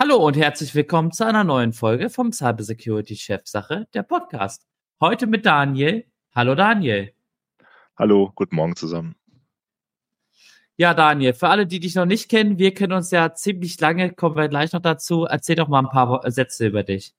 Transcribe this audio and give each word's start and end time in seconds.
Hallo 0.00 0.14
und 0.24 0.36
herzlich 0.36 0.76
willkommen 0.76 1.10
zu 1.10 1.26
einer 1.26 1.42
neuen 1.42 1.72
Folge 1.72 2.08
vom 2.08 2.30
Cybersecurity 2.30 3.16
Chefsache, 3.16 3.88
der 3.94 4.04
Podcast. 4.04 4.64
Heute 5.00 5.26
mit 5.26 5.44
Daniel. 5.44 6.04
Hallo 6.32 6.54
Daniel. 6.54 7.12
Hallo, 7.96 8.30
guten 8.32 8.54
Morgen 8.54 8.76
zusammen. 8.76 9.16
Ja, 10.76 10.94
Daniel, 10.94 11.32
für 11.32 11.48
alle, 11.48 11.66
die 11.66 11.80
dich 11.80 11.96
noch 11.96 12.06
nicht 12.06 12.28
kennen, 12.28 12.58
wir 12.58 12.74
kennen 12.74 12.92
uns 12.92 13.10
ja 13.10 13.34
ziemlich 13.34 13.80
lange, 13.80 14.12
kommen 14.12 14.36
wir 14.36 14.48
gleich 14.48 14.72
noch 14.72 14.82
dazu. 14.82 15.24
Erzähl 15.24 15.56
doch 15.56 15.66
mal 15.66 15.80
ein 15.80 15.88
paar 15.90 16.30
Sätze 16.30 16.68
über 16.68 16.84
dich. 16.84 17.12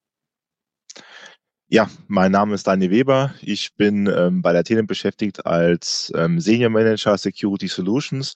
Ja, 1.71 1.87
mein 2.07 2.31
Name 2.31 2.55
ist 2.55 2.65
Daniel 2.65 2.89
Weber. 2.89 3.35
Ich 3.41 3.75
bin 3.75 4.07
ähm, 4.07 4.41
bei 4.41 4.53
der 4.53 4.63
Telenet 4.63 4.87
beschäftigt 4.87 5.45
als 5.45 6.11
ähm, 6.15 6.39
Senior 6.39 6.71
Manager 6.71 7.15
Security 7.15 7.67
Solutions 7.67 8.35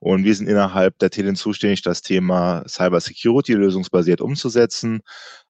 und 0.00 0.24
wir 0.24 0.34
sind 0.34 0.48
innerhalb 0.48 0.98
der 0.98 1.10
Telenet 1.10 1.38
zuständig, 1.38 1.82
das 1.82 2.02
Thema 2.02 2.64
Cyber 2.66 3.00
Security 3.00 3.52
lösungsbasiert 3.52 4.20
umzusetzen. 4.20 5.02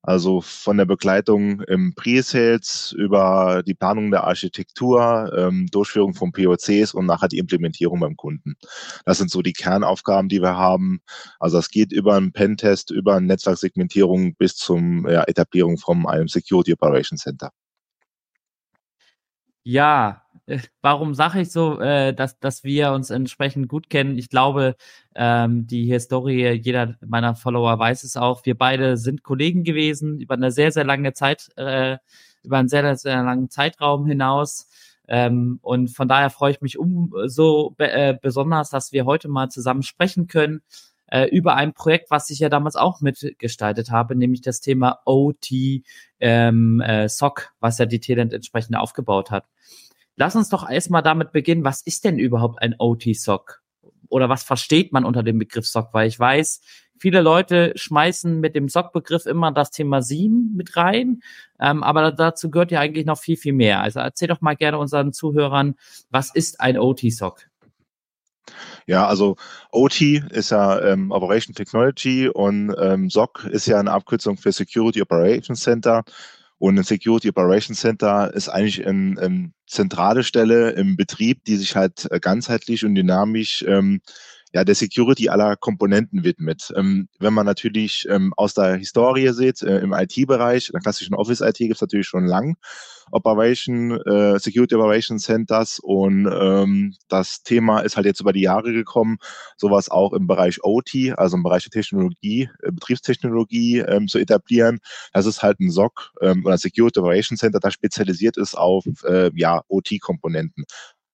Also 0.03 0.41
von 0.41 0.79
der 0.79 0.85
Begleitung 0.85 1.61
im 1.63 1.95
Pre-Sales 1.95 2.93
über 2.99 3.63
die 3.65 3.75
Planung 3.75 4.11
der 4.11 4.25
Architektur, 4.25 5.33
ähm, 5.37 5.69
Durchführung 5.71 6.15
von 6.15 6.33
POCs 6.33 6.93
und 6.93 7.07
nachher 7.07 7.29
die 7.29 7.39
Implementierung 7.39 8.01
beim 8.01 8.17
Kunden. 8.17 8.57
Das 9.05 9.19
sind 9.19 9.31
so 9.31 9.43
die 9.43 9.53
Kernaufgaben, 9.53 10.29
die 10.29 10.43
wir 10.43 10.57
haben. 10.57 11.03
Also 11.39 11.59
es 11.59 11.71
geht 11.71 11.93
über 11.93 12.17
einen 12.17 12.33
Pentest, 12.33 12.91
über 12.91 13.15
eine 13.15 13.27
Netzwerksegmentierung 13.27 14.35
bis 14.35 14.57
zum 14.57 15.09
ja, 15.09 15.23
Etablierung 15.25 15.79
von 15.79 16.05
einem 16.07 16.27
Security 16.27 16.73
Operations 16.73 17.23
Center. 17.23 17.53
Ja, 19.65 20.23
warum 20.83 21.15
sage 21.15 21.41
ich 21.41 21.51
so, 21.51 21.81
äh, 21.81 22.15
dass, 22.15 22.39
dass 22.39 22.65
wir 22.65 22.93
uns 22.93 23.11
entsprechend 23.11 23.69
gut 23.69 23.91
kennen? 23.91 24.19
Ich 24.19 24.29
glaube, 24.29 24.77
ähm, 25.15 25.67
die 25.67 25.87
Historie, 25.87 26.51
jeder 26.51 26.97
meiner 27.05 27.35
Follower 27.35 27.79
weiß 27.79 28.05
es 28.05 28.17
auch. 28.17 28.45
Wir 28.45 28.57
beide 28.57 28.97
sind 28.97 29.23
Kollegen 29.23 29.65
gewesen 29.65 30.21
über 30.21 30.35
eine 30.35 30.51
sehr, 30.51 30.73
sehr 30.73 30.85
lange 30.85 31.13
Zeit, 31.13 31.49
äh, 31.57 31.99
über 32.43 32.59
einen 32.59 32.69
sehr, 32.69 32.97
sehr 32.97 33.23
langen 33.23 33.51
Zeitraum 33.51 34.07
hinaus. 34.07 34.69
Ähm, 35.09 35.59
und 35.63 35.89
von 35.89 36.09
daher 36.09 36.31
freue 36.31 36.53
ich 36.53 36.61
mich 36.61 36.79
umso 36.79 37.75
äh, 37.79 38.15
besonders, 38.21 38.71
dass 38.71 38.93
wir 38.93 39.05
heute 39.05 39.29
mal 39.29 39.49
zusammen 39.51 39.83
sprechen 39.83 40.27
können 40.27 40.63
äh, 41.13 41.27
über 41.27 41.57
ein 41.57 41.75
Projekt, 41.75 42.11
was 42.11 42.31
ich 42.31 42.39
ja 42.39 42.49
damals 42.49 42.75
auch 42.75 43.03
mitgestaltet 43.03 43.91
habe, 43.91 44.17
nämlich 44.17 44.41
das 44.41 44.61
Thema 44.61 45.01
OT 45.05 45.51
ähm, 46.21 46.81
äh, 46.81 47.09
SOC, 47.09 47.53
was 47.61 47.77
ja 47.77 47.85
die 47.85 48.01
Talent 48.01 48.33
entsprechend 48.33 48.77
aufgebaut 48.77 49.31
hat. 49.31 49.45
Lass 50.17 50.37
uns 50.37 50.49
doch 50.49 50.69
erstmal 50.69 51.03
damit 51.03 51.33
beginnen, 51.33 51.65
was 51.65 51.83
ist 51.83 52.05
denn 52.05 52.19
überhaupt 52.19 52.61
ein 52.61 52.75
OT-SOC? 52.79 53.63
Oder 54.09 54.29
was 54.29 54.43
versteht 54.43 54.93
man 54.93 55.05
unter 55.05 55.23
dem 55.23 55.39
Begriff 55.39 55.67
SOC? 55.67 55.95
Weil 55.95 56.09
ich 56.09 56.19
weiß, 56.19 56.61
viele 56.99 57.21
Leute 57.21 57.73
schmeißen 57.75 58.39
mit 58.39 58.55
dem 58.55 58.69
SOC-Begriff 58.69 59.27
immer 59.27 59.53
das 59.53 59.71
Thema 59.71 60.03
7 60.03 60.55
mit 60.55 60.77
rein, 60.77 61.23
ähm, 61.59 61.83
aber 61.83 62.13
dazu 62.13 62.51
gehört 62.51 62.71
ja 62.71 62.81
eigentlich 62.81 63.07
noch 63.07 63.19
viel, 63.19 63.37
viel 63.37 63.55
mehr. 63.55 63.81
Also 63.81 64.01
erzähl 64.01 64.29
doch 64.29 64.41
mal 64.41 64.55
gerne 64.55 64.79
unseren 64.79 65.13
Zuhörern, 65.13 65.75
was 66.11 66.33
ist 66.35 66.61
ein 66.61 66.79
OT-SOC? 66.79 67.49
Ja, 68.87 69.07
also 69.07 69.37
OT 69.71 70.01
ist 70.01 70.51
ja 70.51 70.81
ähm, 70.81 71.11
Operation 71.11 71.55
Technology 71.55 72.29
und 72.29 72.75
ähm, 72.79 73.09
SOC 73.09 73.45
ist 73.51 73.67
ja 73.67 73.79
eine 73.79 73.93
Abkürzung 73.93 74.37
für 74.37 74.53
Security 74.53 75.01
Operations 75.01 75.61
Center. 75.61 76.05
Und 76.63 76.79
ein 76.79 76.85
Security 76.85 77.29
Operations 77.29 77.81
Center 77.81 78.33
ist 78.35 78.49
eigentlich 78.49 78.87
eine 78.87 79.21
ein 79.21 79.53
zentrale 79.67 80.23
Stelle 80.23 80.71
im 80.71 80.97
Betrieb, 80.97 81.43
die 81.45 81.57
sich 81.57 81.75
halt 81.75 82.07
äh, 82.13 82.21
ganzheitlich 82.21 82.85
und 82.85 82.95
dynamisch 82.95 83.65
ähm, 83.67 84.01
ja, 84.53 84.65
der 84.65 84.75
Security 84.75 85.29
aller 85.29 85.57
Komponenten 85.57 86.25
widmet. 86.25 86.73
Ähm, 86.77 87.09
wenn 87.19 87.35
man 87.35 87.47
natürlich 87.47 88.07
ähm, 88.09 88.33
aus 88.37 88.55
der 88.55 88.77
Historie 88.77 89.33
sieht, 89.33 89.63
äh, 89.63 89.79
im 89.79 89.93
IT-Bereich, 89.93 90.69
in 90.69 90.73
der 90.73 90.83
klassischen 90.83 91.15
Office-IT 91.15 91.59
gibt 91.59 91.77
es 91.77 91.81
natürlich 91.81 92.07
schon 92.07 92.27
lang 92.27 92.57
Operation, 93.11 94.01
äh, 94.01 94.39
Security 94.39 94.75
Operation 94.75 95.19
Centers 95.19 95.79
und 95.79 96.27
ähm, 96.33 96.95
das 97.09 97.43
Thema 97.43 97.81
ist 97.81 97.97
halt 97.97 98.07
jetzt 98.07 98.21
über 98.21 98.33
die 98.33 98.43
Jahre 98.43 98.73
gekommen, 98.73 99.19
sowas 99.57 99.91
auch 99.91 100.13
im 100.13 100.27
Bereich 100.27 100.63
OT, 100.63 101.13
also 101.17 101.37
im 101.37 101.43
Bereich 101.43 101.65
der 101.65 101.71
Technologie, 101.71 102.49
äh, 102.63 102.73
Betriebstechnologie 102.73 103.79
ähm, 103.81 104.09
zu 104.09 104.19
etablieren. 104.19 104.79
Das 105.13 105.27
ist 105.27 105.43
halt 105.43 105.61
ein 105.61 105.71
SOC 105.71 106.13
ähm, 106.21 106.45
oder 106.45 106.59
Security 106.59 107.01
Operation 107.01 107.37
Center, 107.37 107.61
das 107.61 107.75
spezialisiert 107.75 108.37
ist 108.37 108.57
auf 108.57 108.85
äh, 109.05 109.31
ja, 109.35 109.63
OT-Komponenten. 109.69 110.65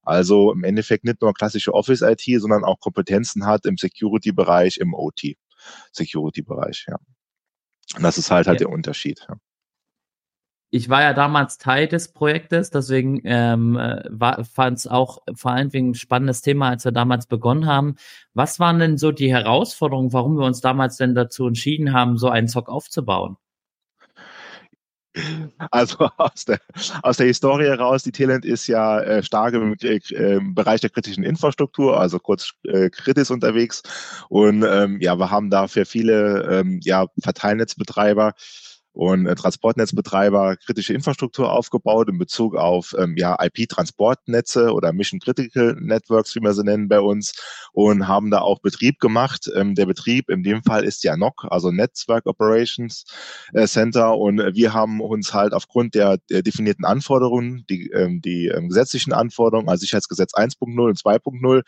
Also 0.08 0.52
im 0.52 0.64
Endeffekt 0.64 1.04
nicht 1.04 1.20
nur 1.20 1.34
klassische 1.34 1.74
Office-IT, 1.74 2.22
sondern 2.40 2.64
auch 2.64 2.80
Kompetenzen 2.80 3.44
hat 3.44 3.66
im 3.66 3.76
Security-Bereich, 3.76 4.78
im 4.78 4.94
OT-Security-Bereich, 4.94 6.86
ja. 6.88 6.96
Und 7.94 8.02
das 8.02 8.16
ist 8.16 8.30
halt 8.30 8.46
halt 8.46 8.60
der 8.60 8.70
Unterschied. 8.70 9.26
Ja. 9.28 9.36
Ich 10.70 10.88
war 10.88 11.02
ja 11.02 11.12
damals 11.12 11.58
Teil 11.58 11.88
des 11.88 12.12
Projektes, 12.14 12.70
deswegen 12.70 13.20
ähm, 13.24 13.78
fand 14.50 14.78
es 14.78 14.86
auch 14.86 15.18
vor 15.34 15.50
allen 15.50 15.68
Dingen 15.68 15.90
ein 15.90 15.94
spannendes 15.94 16.40
Thema, 16.40 16.70
als 16.70 16.86
wir 16.86 16.92
damals 16.92 17.26
begonnen 17.26 17.66
haben. 17.66 17.96
Was 18.32 18.58
waren 18.58 18.78
denn 18.78 18.96
so 18.96 19.12
die 19.12 19.30
Herausforderungen, 19.30 20.14
warum 20.14 20.38
wir 20.38 20.46
uns 20.46 20.62
damals 20.62 20.96
denn 20.96 21.14
dazu 21.14 21.46
entschieden 21.46 21.92
haben, 21.92 22.16
so 22.16 22.30
einen 22.30 22.48
Zock 22.48 22.70
aufzubauen? 22.70 23.36
Also 25.70 26.08
aus 26.16 26.44
der, 26.44 26.60
aus 27.02 27.16
der 27.16 27.26
Historie 27.26 27.66
heraus, 27.66 28.02
die 28.02 28.12
Talent 28.12 28.44
ist 28.44 28.66
ja 28.66 29.00
äh, 29.00 29.22
stark 29.22 29.54
im, 29.54 29.76
äh, 29.80 30.40
Bereich 30.40 30.80
der 30.80 30.90
kritischen 30.90 31.24
Infrastruktur, 31.24 31.98
also 31.98 32.18
kurz 32.18 32.52
äh, 32.64 32.90
kritisch 32.90 33.30
unterwegs. 33.30 33.82
Und 34.28 34.64
ähm, 34.68 34.98
ja, 35.00 35.18
wir 35.18 35.30
haben 35.30 35.50
dafür 35.50 35.86
viele 35.86 36.60
ähm, 36.60 36.80
ja, 36.82 37.06
Verteilnetzbetreiber 37.20 38.34
und 38.98 39.26
äh, 39.26 39.36
Transportnetzbetreiber 39.36 40.56
kritische 40.56 40.92
Infrastruktur 40.92 41.52
aufgebaut 41.52 42.08
in 42.08 42.18
Bezug 42.18 42.56
auf 42.56 42.96
ähm, 42.98 43.14
ja, 43.16 43.36
IP-Transportnetze 43.40 44.72
oder 44.72 44.92
Mission 44.92 45.20
Critical 45.20 45.76
Networks, 45.78 46.34
wie 46.34 46.40
wir 46.40 46.52
sie 46.52 46.64
nennen 46.64 46.88
bei 46.88 46.98
uns, 46.98 47.32
und 47.72 48.08
haben 48.08 48.32
da 48.32 48.40
auch 48.40 48.58
Betrieb 48.58 48.98
gemacht. 48.98 49.48
Ähm, 49.54 49.76
der 49.76 49.86
Betrieb 49.86 50.28
in 50.28 50.42
dem 50.42 50.64
Fall 50.64 50.82
ist 50.82 51.04
ja 51.04 51.16
NOC, 51.16 51.46
also 51.48 51.70
Netzwerk 51.70 52.26
Operations 52.26 53.04
äh, 53.52 53.68
Center, 53.68 54.18
und 54.18 54.38
wir 54.56 54.74
haben 54.74 55.00
uns 55.00 55.32
halt 55.32 55.52
aufgrund 55.52 55.94
der, 55.94 56.18
der 56.28 56.42
definierten 56.42 56.84
Anforderungen, 56.84 57.64
die, 57.70 57.92
ähm, 57.92 58.20
die 58.20 58.48
ähm, 58.48 58.68
gesetzlichen 58.68 59.12
Anforderungen, 59.12 59.68
also 59.68 59.82
Sicherheitsgesetz 59.82 60.34
1.0 60.34 60.76
und 60.76 60.98
2.0, 60.98 61.62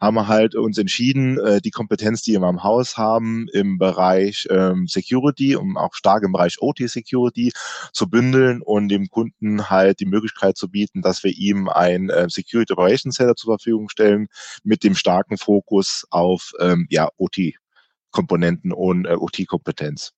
haben 0.00 0.14
wir 0.14 0.28
halt 0.28 0.54
uns 0.54 0.78
entschieden, 0.78 1.38
äh, 1.40 1.60
die 1.60 1.70
Kompetenz, 1.70 2.22
die 2.22 2.32
wir 2.38 2.48
im 2.48 2.62
Haus 2.62 2.96
haben, 2.96 3.46
im 3.52 3.78
Bereich 3.78 4.46
ähm, 4.50 4.86
Security 4.86 5.56
und 5.56 5.76
auch 5.76 5.94
stark 5.94 6.22
im 6.22 6.32
Bereich 6.32 6.56
OT 6.60 6.78
Security 6.86 7.52
zu 7.92 8.08
bündeln 8.08 8.62
und 8.62 8.88
dem 8.88 9.08
Kunden 9.08 9.70
halt 9.70 10.00
die 10.00 10.06
Möglichkeit 10.06 10.56
zu 10.56 10.68
bieten, 10.70 11.02
dass 11.02 11.24
wir 11.24 11.32
ihm 11.36 11.68
ein 11.68 12.10
äh, 12.10 12.28
Security 12.28 12.72
Operations 12.72 13.16
Center 13.16 13.34
zur 13.34 13.56
Verfügung 13.58 13.88
stellen 13.88 14.28
mit 14.62 14.84
dem 14.84 14.94
starken 14.94 15.36
Fokus 15.36 16.06
auf 16.10 16.52
ähm, 16.60 16.86
ja, 16.90 17.08
OT 17.16 17.54
Komponenten 18.10 18.72
und 18.72 19.06
äh, 19.06 19.14
OT-Kompetenz. 19.14 20.12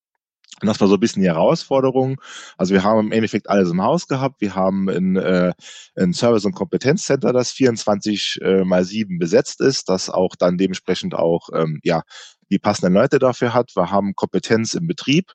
Und 0.60 0.66
das 0.66 0.80
war 0.80 0.88
so 0.88 0.94
ein 0.94 1.00
bisschen 1.00 1.22
die 1.22 1.28
Herausforderung. 1.28 2.20
Also 2.56 2.74
wir 2.74 2.84
haben 2.84 3.06
im 3.06 3.12
Endeffekt 3.12 3.48
alles 3.48 3.70
im 3.70 3.82
Haus 3.82 4.06
gehabt. 4.06 4.40
Wir 4.40 4.54
haben 4.54 4.88
ein, 4.88 5.16
äh, 5.16 5.52
ein 5.96 6.12
Service- 6.12 6.44
und 6.44 6.54
Kompetenzcenter, 6.54 7.32
das 7.32 7.52
24 7.52 8.38
äh, 8.42 8.64
mal 8.64 8.84
7 8.84 9.18
besetzt 9.18 9.60
ist, 9.60 9.88
das 9.88 10.10
auch 10.10 10.36
dann 10.36 10.58
dementsprechend 10.58 11.14
auch 11.14 11.48
ähm, 11.54 11.80
ja, 11.82 12.02
die 12.50 12.58
passenden 12.58 12.94
Leute 12.94 13.18
dafür 13.18 13.54
hat. 13.54 13.70
Wir 13.74 13.90
haben 13.90 14.14
Kompetenz 14.14 14.74
im 14.74 14.86
Betrieb. 14.86 15.32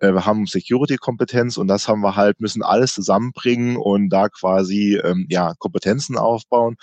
Äh, 0.00 0.12
wir 0.12 0.26
haben 0.26 0.46
Security-Kompetenz 0.46 1.56
und 1.56 1.68
das 1.68 1.88
haben 1.88 2.00
wir 2.02 2.16
halt, 2.16 2.40
müssen 2.40 2.62
alles 2.62 2.94
zusammenbringen 2.94 3.76
und 3.76 4.10
da 4.10 4.28
quasi 4.28 5.00
ähm, 5.02 5.26
ja, 5.28 5.54
Kompetenzen 5.58 6.16
aufbauen. 6.16 6.76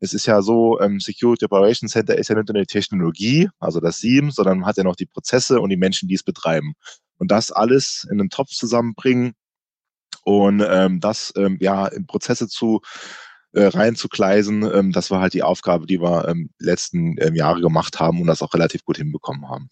Es 0.00 0.14
ist 0.14 0.26
ja 0.26 0.42
so, 0.42 0.80
ähm, 0.80 1.00
Security 1.00 1.44
Operations 1.44 1.92
Center 1.92 2.16
ist 2.16 2.28
ja 2.28 2.36
nicht 2.36 2.48
nur 2.48 2.56
eine 2.56 2.66
Technologie, 2.66 3.48
also 3.58 3.80
das 3.80 3.98
SIEM, 3.98 4.30
sondern 4.30 4.60
man 4.60 4.68
hat 4.68 4.76
ja 4.76 4.84
noch 4.84 4.96
die 4.96 5.06
Prozesse 5.06 5.60
und 5.60 5.70
die 5.70 5.76
Menschen, 5.76 6.08
die 6.08 6.14
es 6.14 6.22
betreiben 6.22 6.74
und 7.20 7.30
das 7.30 7.52
alles 7.52 8.06
in 8.10 8.18
einen 8.18 8.30
Topf 8.30 8.50
zusammenbringen 8.50 9.34
und 10.24 10.64
ähm, 10.66 10.98
das 11.00 11.32
ähm, 11.36 11.58
ja 11.60 11.86
in 11.86 12.06
Prozesse 12.06 12.48
zu 12.48 12.80
äh, 13.52 13.64
reinzugleisen, 13.64 14.62
ähm, 14.62 14.92
das 14.92 15.10
war 15.10 15.20
halt 15.20 15.34
die 15.34 15.42
Aufgabe, 15.42 15.86
die 15.86 16.00
wir 16.00 16.28
ähm, 16.28 16.50
letzten 16.58 17.16
ähm, 17.18 17.34
Jahre 17.34 17.60
gemacht 17.60 18.00
haben 18.00 18.20
und 18.20 18.26
das 18.26 18.42
auch 18.42 18.54
relativ 18.54 18.84
gut 18.84 18.96
hinbekommen 18.96 19.48
haben. 19.48 19.68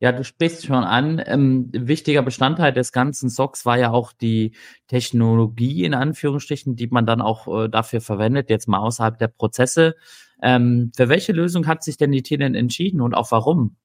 Ja, 0.00 0.10
du 0.10 0.24
sprichst 0.24 0.66
schon 0.66 0.82
an. 0.82 1.22
Ähm, 1.24 1.68
wichtiger 1.72 2.22
Bestandteil 2.22 2.72
des 2.72 2.90
ganzen 2.90 3.28
SOCs 3.28 3.64
war 3.64 3.78
ja 3.78 3.92
auch 3.92 4.12
die 4.12 4.56
Technologie 4.88 5.84
in 5.84 5.94
Anführungsstrichen, 5.94 6.74
die 6.74 6.88
man 6.88 7.06
dann 7.06 7.20
auch 7.20 7.46
äh, 7.46 7.68
dafür 7.68 8.00
verwendet, 8.00 8.50
jetzt 8.50 8.66
mal 8.66 8.80
außerhalb 8.80 9.16
der 9.16 9.28
Prozesse. 9.28 9.94
Ähm, 10.42 10.90
für 10.96 11.08
welche 11.08 11.32
Lösung 11.32 11.68
hat 11.68 11.84
sich 11.84 11.98
denn 11.98 12.10
die 12.10 12.24
Telen 12.24 12.56
entschieden 12.56 13.00
und 13.00 13.14
auch 13.14 13.30
warum? 13.30 13.76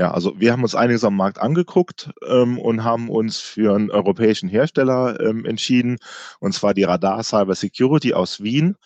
Ja, 0.00 0.12
also 0.12 0.32
wir 0.40 0.52
haben 0.52 0.62
uns 0.62 0.74
einiges 0.74 1.04
am 1.04 1.14
Markt 1.14 1.38
angeguckt 1.38 2.10
ähm, 2.26 2.58
und 2.58 2.84
haben 2.84 3.10
uns 3.10 3.36
für 3.38 3.74
einen 3.74 3.90
europäischen 3.90 4.48
Hersteller 4.48 5.20
ähm, 5.20 5.44
entschieden, 5.44 5.98
und 6.38 6.54
zwar 6.54 6.72
die 6.72 6.84
Radar 6.84 7.22
Cyber 7.22 7.54
Security 7.54 8.14
aus 8.14 8.42
Wien. 8.42 8.76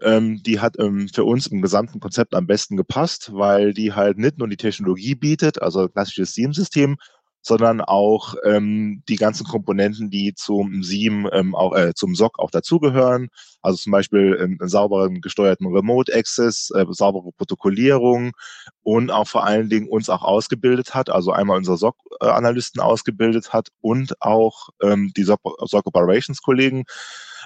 Ähm, 0.00 0.42
die 0.42 0.60
hat 0.60 0.78
ähm, 0.78 1.10
für 1.12 1.24
uns 1.24 1.46
im 1.46 1.60
gesamten 1.60 2.00
Konzept 2.00 2.34
am 2.34 2.46
besten 2.46 2.78
gepasst, 2.78 3.32
weil 3.34 3.74
die 3.74 3.92
halt 3.92 4.16
nicht 4.16 4.38
nur 4.38 4.48
die 4.48 4.56
Technologie 4.56 5.14
bietet, 5.14 5.60
also 5.60 5.90
klassisches 5.90 6.32
SIEM-System, 6.34 6.96
sondern 7.42 7.80
auch 7.80 8.34
ähm, 8.44 9.02
die 9.08 9.16
ganzen 9.16 9.44
Komponenten, 9.44 10.10
die 10.10 10.34
zum 10.34 10.82
SIEM, 10.82 11.28
ähm, 11.32 11.54
auch, 11.54 11.74
äh, 11.74 11.92
zum 11.94 12.14
SOC 12.14 12.38
auch 12.38 12.50
dazugehören. 12.50 13.28
Also 13.60 13.78
zum 13.78 13.92
Beispiel 13.92 14.38
einen 14.40 14.68
sauberen 14.68 15.20
gesteuerten 15.20 15.66
Remote 15.66 16.14
Access, 16.14 16.70
äh, 16.74 16.86
saubere 16.90 17.32
Protokollierung 17.32 18.32
und 18.82 19.10
auch 19.10 19.26
vor 19.26 19.44
allen 19.44 19.68
Dingen 19.68 19.88
uns 19.88 20.08
auch 20.08 20.22
ausgebildet 20.22 20.94
hat, 20.94 21.10
also 21.10 21.32
einmal 21.32 21.58
unsere 21.58 21.76
SOC-Analysten 21.76 22.80
ausgebildet 22.80 23.52
hat 23.52 23.68
und 23.80 24.20
auch 24.22 24.68
ähm, 24.80 25.12
die 25.16 25.24
SOC, 25.24 25.40
SOC 25.66 25.86
Operations 25.86 26.40
Kollegen 26.42 26.84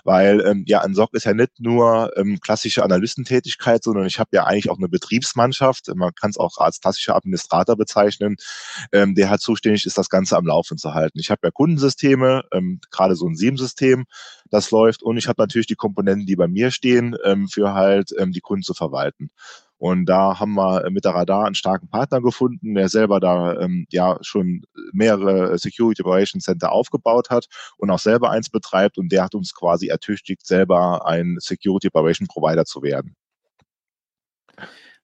weil 0.07 0.41
ähm, 0.47 0.65
ja, 0.67 0.83
ein 0.83 0.95
SOC 0.95 1.15
ist 1.15 1.25
ja 1.25 1.35
nicht 1.35 1.59
nur 1.59 2.17
ähm, 2.17 2.39
klassische 2.41 2.85
Analystentätigkeit, 2.85 3.83
sondern 3.83 4.07
ich 4.07 4.19
habe 4.21 4.31
ja 4.33 4.45
eigentlich 4.45 4.71
auch 4.71 4.79
eine 4.79 4.89
Betriebsmannschaft, 4.89 5.89
man 5.95 6.15
kann 6.15 6.31
es 6.31 6.39
auch 6.39 6.59
als 6.59 6.81
klassischer 6.81 7.17
Administrator 7.17 7.77
bezeichnen, 7.77 8.37
ähm, 8.93 9.15
der 9.17 9.29
halt 9.31 9.41
zuständig 9.41 9.85
ist, 9.85 9.99
das 9.99 10.09
Ganze 10.09 10.37
am 10.37 10.47
Laufen 10.47 10.79
zu 10.79 10.95
halten. 10.95 11.19
Ich 11.19 11.31
habe 11.31 11.41
ja 11.45 11.51
Kundensysteme, 11.51 12.45
ähm, 12.53 12.81
gerade 12.91 13.17
so 13.17 13.27
ein 13.27 13.37
SIEM-System, 13.37 14.05
das 14.49 14.71
läuft 14.71 15.03
und 15.03 15.17
ich 15.17 15.27
habe 15.27 15.43
natürlich 15.43 15.67
die 15.67 15.75
Komponenten, 15.75 16.27
die 16.27 16.37
bei 16.37 16.47
mir 16.47 16.71
stehen, 16.71 17.17
ähm, 17.25 17.49
für 17.49 17.75
halt 17.75 18.13
ähm, 18.17 18.33
die 18.33 18.41
Kunden 18.41 18.63
zu 18.63 18.75
verwalten. 18.75 19.31
Und 19.79 20.07
da 20.07 20.41
haben 20.41 20.55
wir 20.55 20.89
mit 20.91 21.05
der 21.05 21.15
Radar 21.15 21.45
einen 21.45 21.55
starken 21.55 21.89
Partner 21.89 22.23
gefunden, 22.23 22.75
der 22.75 22.89
selber 22.89 23.21
da 23.21 23.61
ähm, 23.61 23.87
ja 23.91 24.19
schon 24.23 24.63
mehrere 24.93 25.59
Security 25.59 26.03
Operation 26.03 26.41
Center 26.41 26.73
aufgebaut 26.73 27.29
hat 27.29 27.47
und 27.77 27.91
auch 27.91 27.99
selber 27.99 28.31
eins 28.31 28.49
betreibt. 28.49 28.97
Und 28.97 29.13
der 29.13 29.25
hat 29.25 29.35
uns 29.35 29.55
quasi 29.55 29.89
ertüchtigt, 29.89 30.47
selber 30.47 31.07
ein 31.07 31.37
Security 31.39 31.89
Operation 31.89 32.27
Provider 32.27 32.65
zu 32.65 32.83
werden. 32.83 33.17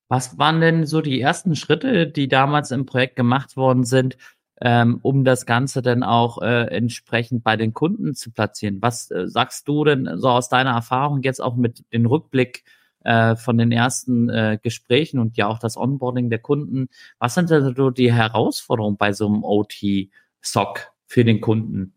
Was 0.08 0.38
waren 0.38 0.60
denn 0.60 0.84
so 0.86 1.00
die 1.00 1.20
ersten 1.20 1.56
Schritte, 1.56 2.06
die 2.06 2.28
damals 2.28 2.70
im 2.70 2.86
Projekt 2.86 3.16
gemacht 3.16 3.56
worden 3.56 3.84
sind, 3.84 4.16
ähm, 4.60 5.00
um 5.02 5.24
das 5.24 5.46
Ganze 5.46 5.82
dann 5.82 6.02
auch 6.02 6.40
äh, 6.40 6.66
entsprechend 6.66 7.42
bei 7.44 7.56
den 7.56 7.72
Kunden 7.74 8.14
zu 8.14 8.30
platzieren? 8.30 8.78
Was 8.80 9.10
äh, 9.10 9.26
sagst 9.26 9.68
du 9.68 9.84
denn 9.84 10.08
so 10.16 10.28
aus 10.28 10.48
deiner 10.48 10.72
Erfahrung 10.72 11.22
jetzt 11.22 11.40
auch 11.40 11.56
mit 11.56 11.84
dem 11.92 12.06
Rückblick 12.06 12.64
äh, 13.04 13.36
von 13.36 13.58
den 13.58 13.72
ersten 13.72 14.28
äh, 14.28 14.58
Gesprächen 14.62 15.18
und 15.18 15.36
ja 15.36 15.46
auch 15.46 15.58
das 15.58 15.76
Onboarding 15.76 16.30
der 16.30 16.38
Kunden. 16.38 16.88
Was 17.18 17.34
sind 17.34 17.50
also 17.50 17.90
die 17.90 18.12
Herausforderungen 18.12 18.96
bei 18.96 19.12
so 19.12 19.26
einem 19.26 19.44
OT-SOC 19.44 20.92
für 21.06 21.24
den 21.24 21.40
Kunden? 21.40 21.94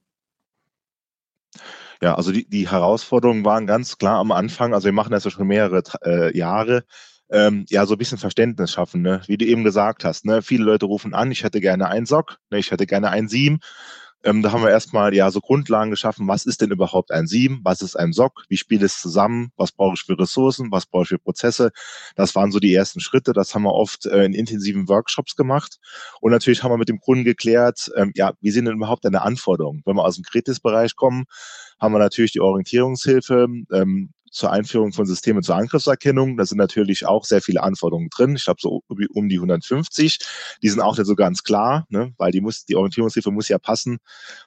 Ja, 2.01 2.15
also 2.15 2.31
die, 2.31 2.47
die 2.47 2.69
Herausforderungen 2.69 3.45
waren 3.45 3.67
ganz 3.67 3.97
klar 3.97 4.19
am 4.19 4.31
Anfang, 4.31 4.73
also 4.73 4.85
wir 4.85 4.91
machen 4.91 5.11
das 5.11 5.23
ja 5.23 5.31
schon 5.31 5.47
mehrere 5.47 5.83
äh, 6.03 6.37
Jahre, 6.37 6.83
ähm, 7.29 7.65
ja, 7.69 7.85
so 7.85 7.95
ein 7.95 7.97
bisschen 7.97 8.17
Verständnis 8.17 8.71
schaffen, 8.71 9.01
ne? 9.01 9.21
wie 9.27 9.37
du 9.37 9.45
eben 9.45 9.63
gesagt 9.63 10.05
hast. 10.05 10.25
Ne? 10.25 10.41
Viele 10.41 10.63
Leute 10.63 10.85
rufen 10.85 11.13
an, 11.13 11.31
ich 11.31 11.43
hätte 11.43 11.61
gerne 11.61 11.87
einen 11.87 12.05
SOC, 12.05 12.37
ne? 12.51 12.59
ich 12.59 12.71
hätte 12.71 12.85
gerne 12.85 13.09
einen 13.09 13.27
SIEM 13.27 13.59
ähm, 14.25 14.41
da 14.41 14.51
haben 14.51 14.63
wir 14.63 14.71
erstmal 14.71 15.13
ja 15.13 15.29
so 15.29 15.39
Grundlagen 15.39 15.91
geschaffen. 15.91 16.27
Was 16.27 16.45
ist 16.45 16.61
denn 16.61 16.71
überhaupt 16.71 17.11
ein 17.11 17.27
SIEM? 17.27 17.61
Was 17.63 17.81
ist 17.81 17.95
ein 17.95 18.11
SOC? 18.11 18.45
Wie 18.49 18.57
spielt 18.57 18.81
es 18.81 18.99
zusammen? 18.99 19.51
Was 19.55 19.71
brauche 19.71 19.93
ich 19.93 20.01
für 20.01 20.17
Ressourcen? 20.17 20.71
Was 20.71 20.87
brauche 20.87 21.03
ich 21.03 21.09
für 21.09 21.19
Prozesse? 21.19 21.71
Das 22.15 22.33
waren 22.33 22.51
so 22.51 22.59
die 22.59 22.73
ersten 22.73 22.99
Schritte. 22.99 23.33
Das 23.33 23.53
haben 23.53 23.63
wir 23.63 23.73
oft 23.73 24.07
äh, 24.07 24.25
in 24.25 24.33
intensiven 24.33 24.89
Workshops 24.89 25.35
gemacht. 25.35 25.77
Und 26.21 26.31
natürlich 26.31 26.63
haben 26.63 26.71
wir 26.71 26.77
mit 26.77 26.89
dem 26.89 26.99
Kunden 26.99 27.23
geklärt, 27.23 27.91
ähm, 27.95 28.11
ja, 28.15 28.33
wie 28.41 28.51
sind 28.51 28.65
denn 28.65 28.77
überhaupt 28.77 29.05
deine 29.05 29.21
Anforderungen? 29.21 29.83
Wenn 29.85 29.95
wir 29.95 30.03
aus 30.03 30.15
dem 30.15 30.23
Kritis-Bereich 30.23 30.95
kommen, 30.95 31.25
haben 31.79 31.93
wir 31.93 31.99
natürlich 31.99 32.31
die 32.31 32.41
Orientierungshilfe, 32.41 33.47
ähm, 33.71 34.09
zur 34.35 34.51
Einführung 34.51 34.91
von 34.91 35.05
Systemen 35.05 35.43
zur 35.43 35.55
Angriffserkennung. 35.55 36.35
Da 36.35 36.45
sind 36.45 36.57
natürlich 36.57 37.05
auch 37.05 37.23
sehr 37.23 37.41
viele 37.41 37.63
Anforderungen 37.63 38.09
drin. 38.09 38.35
Ich 38.35 38.43
glaube 38.43 38.59
so 38.59 38.83
um 39.13 39.29
die 39.29 39.37
150. 39.37 40.19
Die 40.61 40.69
sind 40.69 40.81
auch 40.81 40.97
nicht 40.97 41.07
so 41.07 41.15
ganz 41.15 41.43
klar, 41.43 41.85
ne? 41.89 42.13
weil 42.17 42.31
die 42.31 42.41
muss, 42.41 42.65
die 42.65 42.75
Orientierungshilfe 42.75 43.31
muss 43.31 43.47
ja 43.47 43.57
passen 43.57 43.99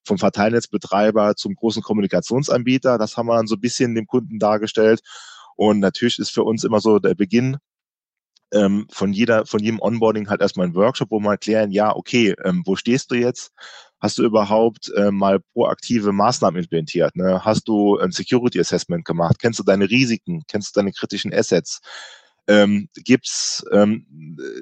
vom 0.04 0.18
Verteilnetzbetreiber 0.18 1.36
zum 1.36 1.54
großen 1.54 1.82
Kommunikationsanbieter. 1.82 2.98
Das 2.98 3.16
haben 3.16 3.28
wir 3.28 3.36
dann 3.36 3.46
so 3.46 3.54
ein 3.54 3.60
bisschen 3.60 3.94
dem 3.94 4.06
Kunden 4.06 4.38
dargestellt. 4.38 5.00
Und 5.56 5.80
natürlich 5.80 6.18
ist 6.18 6.30
für 6.30 6.44
uns 6.44 6.64
immer 6.64 6.80
so 6.80 6.98
der 6.98 7.14
Beginn 7.14 7.56
ähm, 8.52 8.86
von 8.90 9.12
jeder, 9.12 9.46
von 9.46 9.60
jedem 9.60 9.80
Onboarding 9.80 10.28
halt 10.28 10.40
erstmal 10.40 10.66
ein 10.66 10.74
Workshop, 10.74 11.10
wo 11.10 11.20
wir 11.20 11.30
erklären, 11.32 11.70
ja, 11.70 11.94
okay, 11.94 12.34
ähm, 12.44 12.62
wo 12.64 12.76
stehst 12.76 13.10
du 13.10 13.14
jetzt? 13.14 13.52
Hast 14.00 14.18
du 14.18 14.24
überhaupt 14.24 14.92
äh, 14.96 15.10
mal 15.10 15.40
proaktive 15.52 16.12
Maßnahmen 16.12 16.62
implementiert? 16.62 17.16
Ne? 17.16 17.44
Hast 17.44 17.66
du 17.66 17.98
ein 17.98 18.12
Security 18.12 18.60
Assessment 18.60 19.04
gemacht? 19.04 19.36
Kennst 19.40 19.58
du 19.58 19.64
deine 19.64 19.90
Risiken? 19.90 20.42
Kennst 20.46 20.74
du 20.74 20.80
deine 20.80 20.92
kritischen 20.92 21.34
Assets? 21.34 21.80
Ähm, 22.48 22.88
gibt's 23.04 23.62
ähm, 23.72 24.06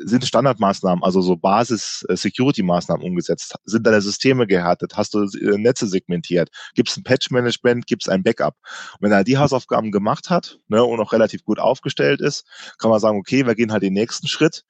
sind 0.05 0.27
Standardmaßnahmen, 0.27 1.05
also 1.05 1.21
so 1.21 1.37
Basis-Security-Maßnahmen 1.37 3.05
äh, 3.05 3.09
umgesetzt? 3.09 3.55
Sind 3.65 3.87
deine 3.87 4.01
Systeme 4.01 4.47
gehärtet? 4.47 4.97
Hast 4.97 5.15
du 5.15 5.23
äh, 5.23 5.57
Netze 5.57 5.87
segmentiert? 5.87 6.51
Gibt 6.75 6.89
es 6.89 6.97
ein 6.97 7.05
Patch-Management? 7.05 7.87
Gibt 7.87 8.03
es 8.03 8.09
ein 8.09 8.25
Backup? 8.25 8.57
Und 8.95 9.03
wenn 9.03 9.13
er 9.13 9.23
die 9.23 9.39
Hausaufgaben 9.39 9.93
gemacht 9.93 10.31
hat 10.31 10.59
ne, 10.67 10.83
und 10.83 10.99
auch 11.01 11.13
relativ 11.13 11.45
gut 11.45 11.61
aufgestellt 11.61 12.21
ist, 12.21 12.45
kann 12.79 12.91
man 12.91 12.99
sagen, 12.99 13.19
okay, 13.19 13.47
wir 13.47 13.55
gehen 13.55 13.71
halt 13.71 13.85
den 13.85 13.95
nächsten 13.95 14.27
Schritt 14.27 14.65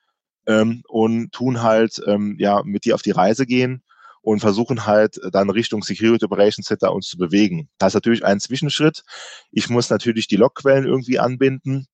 ähm, 0.47 0.83
und 0.87 1.33
tun 1.33 1.63
halt 1.63 2.01
ähm, 2.07 2.37
ja 2.39 2.63
mit 2.65 2.85
dir 2.85 2.95
auf 2.95 3.03
die 3.03 3.13
Reise 3.13 3.47
gehen 3.47 3.83
und 4.21 4.41
versuchen 4.41 4.87
halt 4.87 5.19
dann 5.33 5.49
Richtung 5.49 5.83
Security 5.83 6.25
Operations 6.25 6.67
Center 6.67 6.93
uns 6.93 7.07
zu 7.07 7.17
bewegen. 7.17 7.71
Das 7.79 7.93
ist 7.93 7.95
natürlich 7.95 8.25
ein 8.25 8.41
Zwischenschritt. 8.41 9.05
Ich 9.53 9.71
muss 9.71 9.89
natürlich 9.89 10.27
die 10.27 10.37
Logquellen 10.37 10.85
irgendwie 10.85 11.19
anbinden. 11.19 11.87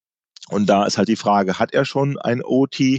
Und 0.48 0.66
da 0.66 0.84
ist 0.84 0.98
halt 0.98 1.08
die 1.08 1.16
Frage, 1.16 1.58
hat 1.58 1.72
er 1.72 1.84
schon 1.84 2.18
ein 2.18 2.42
OT 2.44 2.98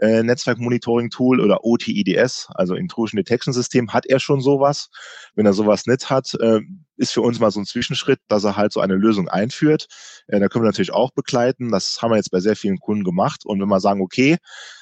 äh, 0.00 0.22
Netzwerk-Monitoring 0.22 1.10
Tool 1.10 1.40
oder 1.40 1.64
OT-IDS, 1.64 2.48
also 2.54 2.74
Intrusion 2.74 3.18
Detection 3.18 3.52
System, 3.52 3.92
hat 3.92 4.06
er 4.06 4.18
schon 4.18 4.40
sowas? 4.40 4.88
Wenn 5.34 5.46
er 5.46 5.52
sowas 5.52 5.86
nicht 5.86 6.10
hat, 6.10 6.34
äh, 6.40 6.60
ist 6.96 7.12
für 7.12 7.20
uns 7.20 7.38
mal 7.38 7.50
so 7.50 7.60
ein 7.60 7.66
Zwischenschritt, 7.66 8.18
dass 8.28 8.44
er 8.44 8.56
halt 8.56 8.72
so 8.72 8.80
eine 8.80 8.94
Lösung 8.94 9.28
einführt. 9.28 9.86
Äh, 10.26 10.40
da 10.40 10.48
können 10.48 10.64
wir 10.64 10.68
natürlich 10.68 10.92
auch 10.92 11.12
begleiten. 11.12 11.70
Das 11.70 12.00
haben 12.00 12.10
wir 12.10 12.16
jetzt 12.16 12.30
bei 12.30 12.40
sehr 12.40 12.56
vielen 12.56 12.78
Kunden 12.78 13.04
gemacht. 13.04 13.42
Und 13.44 13.60
wenn 13.60 13.68
wir 13.68 13.80
sagen, 13.80 14.00
okay, 14.00 14.38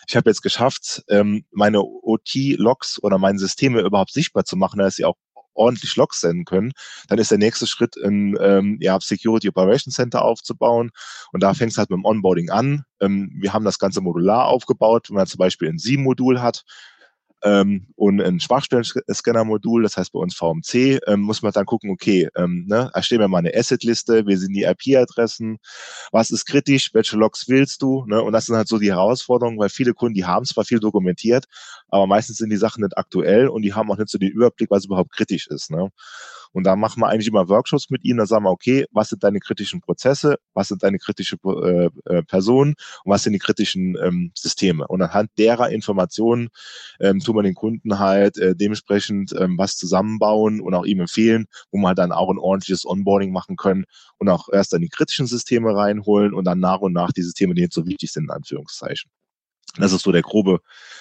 ich 0.08 0.16
habe 0.16 0.30
jetzt 0.30 0.42
geschafft, 0.42 1.02
ähm, 1.08 1.44
meine 1.50 1.82
OT-Logs 1.82 3.02
oder 3.02 3.18
meine 3.18 3.38
Systeme 3.38 3.80
überhaupt 3.80 4.12
sichtbar 4.12 4.44
zu 4.44 4.56
machen, 4.56 4.78
dass 4.78 4.96
sie 4.96 5.04
auch 5.04 5.16
ordentlich 5.58 5.96
Logs 5.96 6.20
senden 6.20 6.44
können, 6.44 6.72
dann 7.08 7.18
ist 7.18 7.30
der 7.30 7.38
nächste 7.38 7.66
Schritt, 7.66 7.96
ein 7.96 8.36
ähm, 8.40 8.78
ja, 8.80 8.98
Security 9.00 9.48
Operation 9.48 9.92
Center 9.92 10.22
aufzubauen. 10.22 10.90
Und 11.32 11.42
da 11.42 11.54
fängt 11.54 11.72
es 11.72 11.78
halt 11.78 11.90
mit 11.90 11.98
dem 11.98 12.04
Onboarding 12.04 12.50
an. 12.50 12.84
Ähm, 13.00 13.30
wir 13.40 13.52
haben 13.52 13.64
das 13.64 13.78
Ganze 13.78 14.00
modular 14.00 14.46
aufgebaut, 14.46 15.10
wenn 15.10 15.16
man 15.16 15.26
zum 15.26 15.38
Beispiel 15.38 15.68
ein 15.68 15.78
SIEM-Modul 15.78 16.40
hat, 16.40 16.64
ähm, 17.42 17.86
und 17.96 18.20
ein 18.20 18.40
Schwachstellen-Scanner-Modul, 18.40 19.82
das 19.82 19.96
heißt 19.96 20.12
bei 20.12 20.18
uns 20.18 20.34
VMC, 20.34 21.00
ähm, 21.06 21.20
muss 21.20 21.42
man 21.42 21.52
dann 21.52 21.66
gucken, 21.66 21.90
okay, 21.90 22.28
ähm, 22.36 22.66
ne, 22.68 22.90
erstellen 22.94 23.20
wir 23.20 23.28
mal 23.28 23.38
eine 23.38 23.54
Asset-Liste, 23.54 24.26
wie 24.26 24.36
sind 24.36 24.52
die 24.54 24.64
IP-Adressen, 24.64 25.58
was 26.10 26.30
ist 26.30 26.46
kritisch, 26.46 26.92
welche 26.94 27.16
Logs 27.16 27.48
willst 27.48 27.82
du, 27.82 28.04
ne? 28.06 28.22
und 28.22 28.32
das 28.32 28.46
sind 28.46 28.56
halt 28.56 28.68
so 28.68 28.78
die 28.78 28.90
Herausforderungen, 28.90 29.58
weil 29.58 29.68
viele 29.68 29.94
Kunden, 29.94 30.14
die 30.14 30.24
haben 30.24 30.44
zwar 30.44 30.64
viel 30.64 30.80
dokumentiert, 30.80 31.44
aber 31.88 32.06
meistens 32.06 32.38
sind 32.38 32.50
die 32.50 32.56
Sachen 32.56 32.82
nicht 32.82 32.98
aktuell 32.98 33.48
und 33.48 33.62
die 33.62 33.74
haben 33.74 33.90
auch 33.90 33.98
nicht 33.98 34.10
so 34.10 34.18
den 34.18 34.30
Überblick, 34.30 34.70
was 34.70 34.84
überhaupt 34.84 35.12
kritisch 35.12 35.46
ist. 35.48 35.70
Ne? 35.70 35.90
Und 36.52 36.64
da 36.64 36.76
machen 36.76 37.00
wir 37.00 37.08
eigentlich 37.08 37.28
immer 37.28 37.48
Workshops 37.48 37.90
mit 37.90 38.04
ihnen, 38.04 38.18
da 38.18 38.26
sagen 38.26 38.44
wir, 38.44 38.50
okay, 38.50 38.86
was 38.90 39.08
sind 39.10 39.22
deine 39.22 39.40
kritischen 39.40 39.80
Prozesse, 39.80 40.36
was 40.54 40.68
sind 40.68 40.82
deine 40.82 40.98
kritischen 40.98 41.38
äh, 41.44 41.90
äh, 42.06 42.22
Personen 42.22 42.74
und 43.04 43.12
was 43.12 43.22
sind 43.22 43.32
die 43.32 43.38
kritischen 43.38 43.96
ähm, 44.02 44.32
Systeme. 44.34 44.86
Und 44.86 45.02
anhand 45.02 45.30
derer 45.38 45.70
Informationen 45.70 46.48
ähm, 47.00 47.20
tun 47.20 47.36
wir 47.36 47.42
den 47.42 47.54
Kunden 47.54 47.98
halt 47.98 48.38
äh, 48.38 48.54
dementsprechend 48.54 49.34
ähm, 49.38 49.58
was 49.58 49.76
zusammenbauen 49.76 50.60
und 50.60 50.74
auch 50.74 50.84
ihm 50.84 51.00
empfehlen, 51.00 51.46
wo 51.70 51.78
wir 51.78 51.88
halt 51.88 51.98
dann 51.98 52.12
auch 52.12 52.30
ein 52.30 52.38
ordentliches 52.38 52.86
Onboarding 52.86 53.32
machen 53.32 53.56
können 53.56 53.84
und 54.18 54.28
auch 54.28 54.48
erst 54.52 54.72
dann 54.72 54.80
die 54.80 54.88
kritischen 54.88 55.26
Systeme 55.26 55.74
reinholen 55.74 56.34
und 56.34 56.44
dann 56.44 56.60
nach 56.60 56.80
und 56.80 56.92
nach 56.92 57.12
die 57.12 57.22
Systeme, 57.22 57.54
die 57.54 57.62
jetzt 57.62 57.74
so 57.74 57.86
wichtig 57.86 58.12
sind, 58.12 58.24
in 58.24 58.30
Anführungszeichen. 58.30 59.10
Das 59.76 59.92
ist 59.92 60.02
so 60.02 60.12
der 60.12 60.22
grobe 60.22 60.60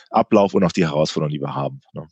Ablauf 0.10 0.54
und 0.54 0.64
auch 0.64 0.72
die 0.72 0.86
Herausforderungen, 0.86 1.34
die 1.34 1.42
wir 1.42 1.56
haben. 1.56 1.82
Ne? 1.94 2.08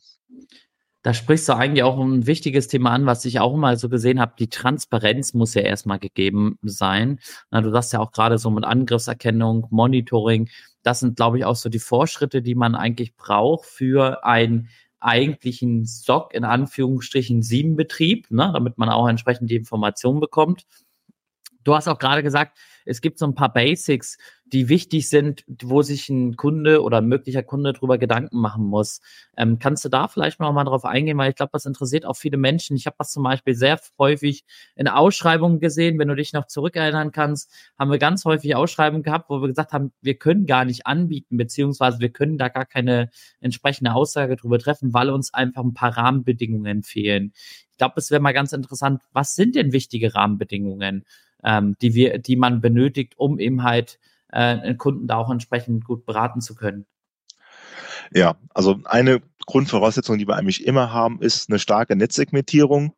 Da 1.06 1.14
sprichst 1.14 1.48
du 1.48 1.52
eigentlich 1.52 1.84
auch 1.84 2.00
ein 2.00 2.26
wichtiges 2.26 2.66
Thema 2.66 2.90
an, 2.90 3.06
was 3.06 3.24
ich 3.24 3.38
auch 3.38 3.54
immer 3.54 3.76
so 3.76 3.88
gesehen 3.88 4.18
habe. 4.18 4.32
Die 4.40 4.50
Transparenz 4.50 5.34
muss 5.34 5.54
ja 5.54 5.62
erstmal 5.62 6.00
gegeben 6.00 6.58
sein. 6.62 7.20
Na, 7.52 7.60
du 7.60 7.70
sagst 7.70 7.92
ja 7.92 8.00
auch 8.00 8.10
gerade 8.10 8.38
so 8.38 8.50
mit 8.50 8.64
Angriffserkennung, 8.64 9.68
Monitoring, 9.70 10.48
das 10.82 10.98
sind, 10.98 11.14
glaube 11.14 11.38
ich, 11.38 11.44
auch 11.44 11.54
so 11.54 11.68
die 11.68 11.78
Vorschritte, 11.78 12.42
die 12.42 12.56
man 12.56 12.74
eigentlich 12.74 13.14
braucht 13.14 13.66
für 13.66 14.24
einen 14.24 14.68
eigentlichen 14.98 15.84
SOC 15.84 16.34
in 16.34 16.42
Anführungsstrichen 16.42 17.40
7 17.40 17.76
Betrieb, 17.76 18.28
ne, 18.32 18.50
damit 18.52 18.76
man 18.76 18.88
auch 18.88 19.06
entsprechend 19.06 19.48
die 19.48 19.54
Informationen 19.54 20.18
bekommt. 20.18 20.66
Du 21.66 21.74
hast 21.74 21.88
auch 21.88 21.98
gerade 21.98 22.22
gesagt, 22.22 22.56
es 22.84 23.00
gibt 23.00 23.18
so 23.18 23.26
ein 23.26 23.34
paar 23.34 23.52
Basics, 23.52 24.18
die 24.44 24.68
wichtig 24.68 25.08
sind, 25.08 25.42
wo 25.60 25.82
sich 25.82 26.08
ein 26.08 26.36
Kunde 26.36 26.80
oder 26.80 26.98
ein 26.98 27.08
möglicher 27.08 27.42
Kunde 27.42 27.72
drüber 27.72 27.98
Gedanken 27.98 28.38
machen 28.38 28.64
muss. 28.64 29.00
Ähm, 29.36 29.58
kannst 29.58 29.84
du 29.84 29.88
da 29.88 30.06
vielleicht 30.06 30.38
noch 30.38 30.52
mal 30.52 30.62
drauf 30.62 30.84
eingehen, 30.84 31.18
weil 31.18 31.30
ich 31.30 31.34
glaube, 31.34 31.50
das 31.52 31.66
interessiert 31.66 32.06
auch 32.06 32.14
viele 32.14 32.36
Menschen. 32.36 32.76
Ich 32.76 32.86
habe 32.86 32.94
das 33.00 33.10
zum 33.10 33.24
Beispiel 33.24 33.56
sehr 33.56 33.80
häufig 33.98 34.44
in 34.76 34.86
Ausschreibungen 34.86 35.58
gesehen, 35.58 35.98
wenn 35.98 36.06
du 36.06 36.14
dich 36.14 36.32
noch 36.32 36.46
zurückerinnern 36.46 37.10
kannst, 37.10 37.52
haben 37.76 37.90
wir 37.90 37.98
ganz 37.98 38.24
häufig 38.24 38.54
Ausschreibungen 38.54 39.02
gehabt, 39.02 39.28
wo 39.28 39.40
wir 39.40 39.48
gesagt 39.48 39.72
haben, 39.72 39.92
wir 40.00 40.14
können 40.14 40.46
gar 40.46 40.64
nicht 40.64 40.86
anbieten, 40.86 41.36
beziehungsweise 41.36 41.98
wir 41.98 42.10
können 42.10 42.38
da 42.38 42.48
gar 42.48 42.66
keine 42.66 43.10
entsprechende 43.40 43.92
Aussage 43.92 44.36
drüber 44.36 44.60
treffen, 44.60 44.94
weil 44.94 45.10
uns 45.10 45.34
einfach 45.34 45.64
ein 45.64 45.74
paar 45.74 45.96
Rahmenbedingungen 45.96 46.84
fehlen. 46.84 47.32
Ich 47.72 47.78
glaube, 47.78 47.94
es 47.96 48.12
wäre 48.12 48.22
mal 48.22 48.32
ganz 48.32 48.52
interessant, 48.52 49.02
was 49.12 49.34
sind 49.34 49.56
denn 49.56 49.72
wichtige 49.72 50.14
Rahmenbedingungen? 50.14 51.04
Ähm, 51.46 51.76
die 51.80 51.94
wir, 51.94 52.18
die 52.18 52.36
man 52.36 52.60
benötigt, 52.60 53.14
um 53.16 53.38
eben 53.38 53.62
halt 53.62 53.98
äh, 54.30 54.38
einen 54.38 54.76
Kunden 54.76 55.06
da 55.06 55.16
auch 55.16 55.30
entsprechend 55.30 55.84
gut 55.84 56.04
beraten 56.04 56.42
zu 56.42 56.54
können. 56.54 56.84
Ja, 58.12 58.36
also 58.52 58.80
eine 58.84 59.22
Grundvoraussetzung, 59.46 60.18
die 60.18 60.26
wir 60.28 60.36
eigentlich 60.36 60.66
immer 60.66 60.92
haben, 60.92 61.22
ist 61.22 61.48
eine 61.48 61.58
starke 61.58 61.96
Netzsegmentierung. 61.96 62.94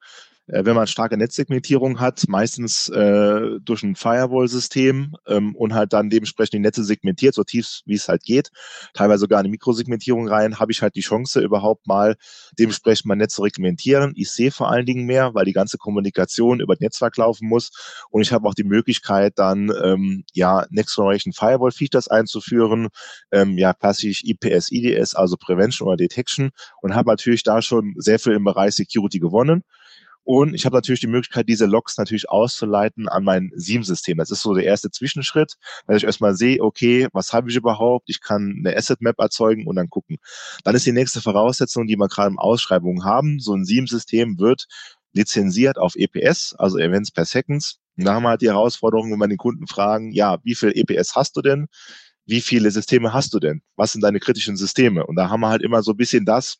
Äh, 0.48 0.64
wenn 0.64 0.74
man 0.74 0.86
starke 0.86 1.16
Netzsegmentierung 1.16 2.00
hat, 2.00 2.24
meistens 2.28 2.88
äh, 2.88 3.60
durch 3.60 3.82
ein 3.82 3.94
Firewall-System 3.94 5.14
ähm, 5.26 5.54
und 5.54 5.74
halt 5.74 5.92
dann 5.92 6.10
dementsprechend 6.10 6.54
die 6.54 6.58
Netze 6.58 6.84
segmentiert, 6.84 7.34
so 7.34 7.44
tief 7.44 7.80
wie 7.84 7.94
es 7.94 8.08
halt 8.08 8.22
geht, 8.22 8.50
teilweise 8.94 9.20
sogar 9.20 9.40
eine 9.40 9.48
Mikrosegmentierung 9.48 10.28
rein, 10.28 10.58
habe 10.58 10.72
ich 10.72 10.82
halt 10.82 10.94
die 10.94 11.00
Chance, 11.00 11.40
überhaupt 11.40 11.86
mal 11.86 12.16
dementsprechend 12.58 13.06
mein 13.06 13.18
Netz 13.18 13.34
zu 13.34 13.42
segmentieren. 13.42 14.12
Ich 14.16 14.30
sehe 14.30 14.50
vor 14.50 14.70
allen 14.70 14.86
Dingen 14.86 15.04
mehr, 15.04 15.34
weil 15.34 15.44
die 15.44 15.52
ganze 15.52 15.78
Kommunikation 15.78 16.60
über 16.60 16.74
das 16.74 16.80
Netzwerk 16.80 17.16
laufen 17.16 17.48
muss 17.48 17.70
und 18.10 18.22
ich 18.22 18.32
habe 18.32 18.48
auch 18.48 18.54
die 18.54 18.64
Möglichkeit, 18.64 19.34
dann 19.36 19.70
ähm, 19.82 20.24
ja 20.32 20.66
Next 20.70 20.96
Generation 20.96 21.32
Firewall 21.32 21.72
Features 21.72 22.08
einzuführen, 22.08 22.88
ähm, 23.32 23.58
ja 23.58 23.74
klassisch 23.74 24.22
IPS, 24.24 24.70
IDS, 24.72 25.14
also 25.14 25.36
Prevention 25.36 25.88
oder 25.88 25.96
Detection 25.96 26.50
und 26.80 26.94
habe 26.94 27.10
natürlich 27.10 27.42
da 27.42 27.60
schon 27.60 27.94
sehr 27.98 28.18
viel 28.18 28.32
im 28.32 28.44
Bereich 28.44 28.74
Security 28.74 29.18
gewonnen. 29.18 29.62
Und 30.30 30.52
ich 30.52 30.66
habe 30.66 30.76
natürlich 30.76 31.00
die 31.00 31.06
Möglichkeit, 31.06 31.48
diese 31.48 31.64
Logs 31.64 31.96
natürlich 31.96 32.28
auszuleiten 32.28 33.08
an 33.08 33.24
mein 33.24 33.50
SIEM-System. 33.54 34.18
Das 34.18 34.30
ist 34.30 34.42
so 34.42 34.52
der 34.52 34.64
erste 34.64 34.90
Zwischenschritt, 34.90 35.54
dass 35.86 35.96
ich 35.96 36.04
erstmal 36.04 36.34
sehe, 36.34 36.62
okay, 36.62 37.08
was 37.14 37.32
habe 37.32 37.48
ich 37.48 37.56
überhaupt? 37.56 38.10
Ich 38.10 38.20
kann 38.20 38.56
eine 38.58 38.76
Asset-Map 38.76 39.18
erzeugen 39.18 39.66
und 39.66 39.76
dann 39.76 39.88
gucken. 39.88 40.18
Dann 40.64 40.74
ist 40.74 40.84
die 40.84 40.92
nächste 40.92 41.22
Voraussetzung, 41.22 41.86
die 41.86 41.96
wir 41.96 42.08
gerade 42.08 42.28
im 42.28 42.38
Ausschreibungen 42.38 43.04
haben. 43.04 43.40
So 43.40 43.54
ein 43.54 43.64
SIEM-System 43.64 44.38
wird 44.38 44.66
lizenziert 45.14 45.78
auf 45.78 45.96
EPS, 45.96 46.54
also 46.58 46.76
Events 46.76 47.10
per 47.10 47.24
Seconds. 47.24 47.78
Und 47.96 48.04
da 48.04 48.12
haben 48.12 48.24
wir 48.24 48.28
halt 48.28 48.42
die 48.42 48.48
Herausforderung, 48.48 49.10
wenn 49.10 49.18
wir 49.18 49.28
den 49.28 49.38
Kunden 49.38 49.66
fragen, 49.66 50.12
ja, 50.12 50.40
wie 50.44 50.54
viel 50.54 50.72
EPS 50.74 51.14
hast 51.16 51.38
du 51.38 51.40
denn? 51.40 51.68
Wie 52.26 52.42
viele 52.42 52.70
Systeme 52.70 53.14
hast 53.14 53.32
du 53.32 53.38
denn? 53.38 53.62
Was 53.76 53.92
sind 53.92 54.02
deine 54.02 54.20
kritischen 54.20 54.58
Systeme? 54.58 55.06
Und 55.06 55.16
da 55.16 55.30
haben 55.30 55.40
wir 55.40 55.48
halt 55.48 55.62
immer 55.62 55.82
so 55.82 55.92
ein 55.92 55.96
bisschen 55.96 56.26
das, 56.26 56.58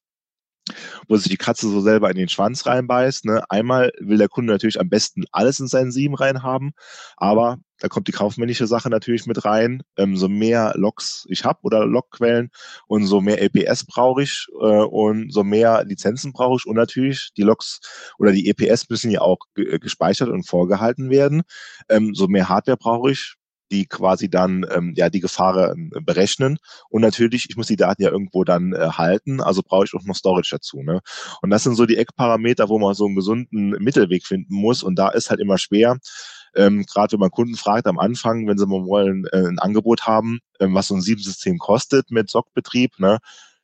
wo 1.09 1.17
sich 1.17 1.29
die 1.29 1.37
Katze 1.37 1.69
so 1.69 1.81
selber 1.81 2.11
in 2.11 2.17
den 2.17 2.29
Schwanz 2.29 2.67
reinbeißt. 2.67 3.25
Ne? 3.25 3.43
Einmal 3.49 3.93
will 3.99 4.19
der 4.19 4.29
Kunde 4.29 4.53
natürlich 4.53 4.81
am 4.81 4.89
besten 4.89 5.25
alles 5.33 5.61
in 5.61 5.69
seinen 5.69 5.93
Sieben 5.93 6.15
reinhaben, 6.15 6.73
aber 7.17 7.59
da 7.81 7.89
kommt 7.89 8.09
die 8.09 8.13
kaufmännische 8.13 8.67
Sache 8.67 8.91
natürlich 8.91 9.27
mit 9.27 9.45
rein. 9.45 9.83
Ähm, 9.97 10.17
so 10.17 10.29
mehr 10.29 10.73
Logs 10.77 11.27
ich 11.29 11.45
habe 11.45 11.61
oder 11.63 11.87
Logquellen 11.87 12.51
und 12.89 13.07
so 13.07 13.21
mehr 13.21 13.41
LPS 13.41 13.87
brauche 13.87 14.23
ich 14.23 14.47
äh, 14.61 14.83
und 14.83 15.33
so 15.33 15.45
mehr 15.45 15.85
Lizenzen 15.85 16.33
brauche 16.33 16.57
ich 16.57 16.67
und 16.67 16.77
natürlich 16.77 17.31
die 17.37 17.43
Logs 17.43 17.81
oder 18.19 18.33
die 18.33 18.49
EPS 18.49 18.89
müssen 18.91 19.11
ja 19.11 19.21
auch 19.21 19.39
gespeichert 19.55 20.29
und 20.29 20.47
vorgehalten 20.47 21.11
werden. 21.11 21.43
Ähm, 21.89 22.15
so 22.15 22.27
mehr 22.27 22.49
Hardware 22.49 22.77
brauche 22.77 23.13
ich, 23.13 23.37
die 23.71 23.87
quasi 23.87 24.29
dann 24.31 24.67
ähm, 24.71 24.95
ja 24.97 25.11
die 25.11 25.21
Gefahr 25.21 25.73
äh, 25.73 26.01
berechnen. 26.01 26.59
Und 26.89 27.03
natürlich, 27.03 27.47
ich 27.49 27.57
muss 27.57 27.67
die 27.67 27.77
Daten 27.77 28.03
ja 28.03 28.11
irgendwo 28.11 28.45
dann 28.45 28.73
äh, 28.73 28.91
halten, 28.91 29.41
also 29.41 29.63
brauche 29.63 29.85
ich 29.85 29.95
auch 29.95 30.05
noch 30.05 30.17
Storage 30.17 30.51
dazu. 30.53 30.83
Ne? 30.83 31.01
Und 31.43 31.51
das 31.51 31.65
sind 31.65 31.75
so 31.75 31.87
die 31.87 31.97
Eckparameter, 31.97 32.69
wo 32.69 32.79
man 32.79 32.95
so 32.95 33.07
einen 33.07 33.17
gesunden 33.17 33.71
Mittelweg 33.71 34.27
finden 34.27 34.55
muss. 34.55 34.83
Und 34.83 34.99
da 34.99 35.09
ist 35.09 35.31
halt 35.31 35.41
immer 35.41 35.59
schwer, 35.59 35.99
ähm, 36.55 36.85
gerade 36.85 37.13
wenn 37.13 37.21
man 37.21 37.31
Kunden 37.31 37.57
fragt 37.57 37.87
am 37.87 37.99
Anfang, 37.99 38.47
wenn 38.47 38.59
sie 38.59 38.67
mal 38.67 38.85
wollen, 38.85 39.27
äh, 39.33 39.47
ein 39.47 39.59
Angebot 39.59 40.07
haben, 40.07 40.41
ähm, 40.61 40.75
was 40.75 40.89
so 40.89 40.95
ein 40.95 41.03
Siebensystem 41.03 41.59
kostet 41.59 42.11
mit 42.11 42.31
SOC-Betrieb, 42.31 42.99
ne, 42.99 43.19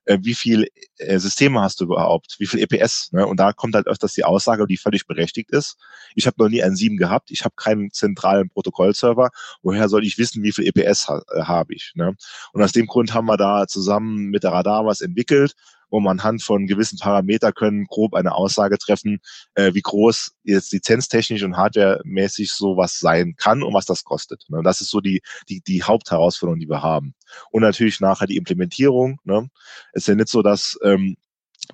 äh, 0.07 0.19
wie 0.23 0.35
viel 0.35 0.69
äh, 0.99 1.19
Systeme 1.19 1.61
hast 1.61 1.81
du 1.81 1.85
überhaupt, 1.85 2.37
wie 2.39 2.47
viel 2.47 2.61
EPS. 2.61 3.13
Ne? 3.13 3.27
Und 3.27 3.39
da 3.39 3.53
kommt 3.53 3.75
halt 3.75 3.87
öfters 3.87 4.13
die 4.15 4.25
Aussage, 4.25 4.67
die 4.67 4.77
völlig 4.77 5.07
berechtigt 5.07 5.51
ist. 5.51 5.77
Ich 6.15 6.27
habe 6.27 6.37
noch 6.39 6.49
nie 6.49 6.63
einen 6.63 6.77
7 6.77 6.97
gehabt, 6.97 7.31
ich 7.31 7.45
habe 7.45 7.55
keinen 7.57 7.91
zentralen 7.91 8.51
Protokollserver. 8.51 9.31
Woher 9.63 9.89
soll 9.89 10.05
ich 10.05 10.19
wissen, 10.19 10.43
wie 10.43 10.53
viel 10.53 10.67
EPS 10.67 11.09
ha 11.09 11.23
äh, 11.35 11.43
habe 11.43 11.75
ich? 11.75 11.93
Ne? 11.95 12.15
Und 12.53 12.63
aus 12.63 12.73
dem 12.73 12.87
Grund 12.87 13.15
haben 13.15 13.27
wir 13.27 13.37
da 13.37 13.67
zusammen 13.67 14.31
mit 14.31 14.45
der 14.45 14.53
Radar 14.53 14.87
was 14.87 15.01
entwickelt, 15.01 15.55
man 16.01 16.19
anhand 16.19 16.43
von 16.43 16.67
gewissen 16.67 16.99
Parameter 16.99 17.53
können 17.53 17.87
grob 17.87 18.15
eine 18.15 18.35
Aussage 18.35 18.79
treffen, 18.79 19.21
äh, 19.55 19.75
wie 19.75 19.83
groß 19.83 20.33
jetzt 20.43 20.73
lizenztechnisch 20.73 21.43
und 21.43 21.57
hardwaremäßig 21.57 22.53
sowas 22.53 22.99
sein 22.99 23.35
kann 23.37 23.63
und 23.63 23.75
was 23.75 23.87
das 23.87 24.05
kostet. 24.05 24.45
Ne? 24.49 24.61
Das 24.63 24.81
ist 24.81 24.91
so 24.91 25.01
die, 25.01 25.23
die, 25.49 25.61
die 25.61 25.83
Hauptherausforderung, 25.83 26.61
die 26.61 26.69
wir 26.69 26.83
haben. 26.83 27.15
Und 27.51 27.63
natürlich 27.63 28.01
nachher 28.01 28.27
die 28.27 28.37
Implementierung. 28.37 29.19
Ne? 29.25 29.49
Es 29.93 30.03
ist 30.03 30.09
ja 30.09 30.15
nicht 30.15 30.29
so, 30.29 30.43
dass 30.43 30.79
ähm, 30.83 31.17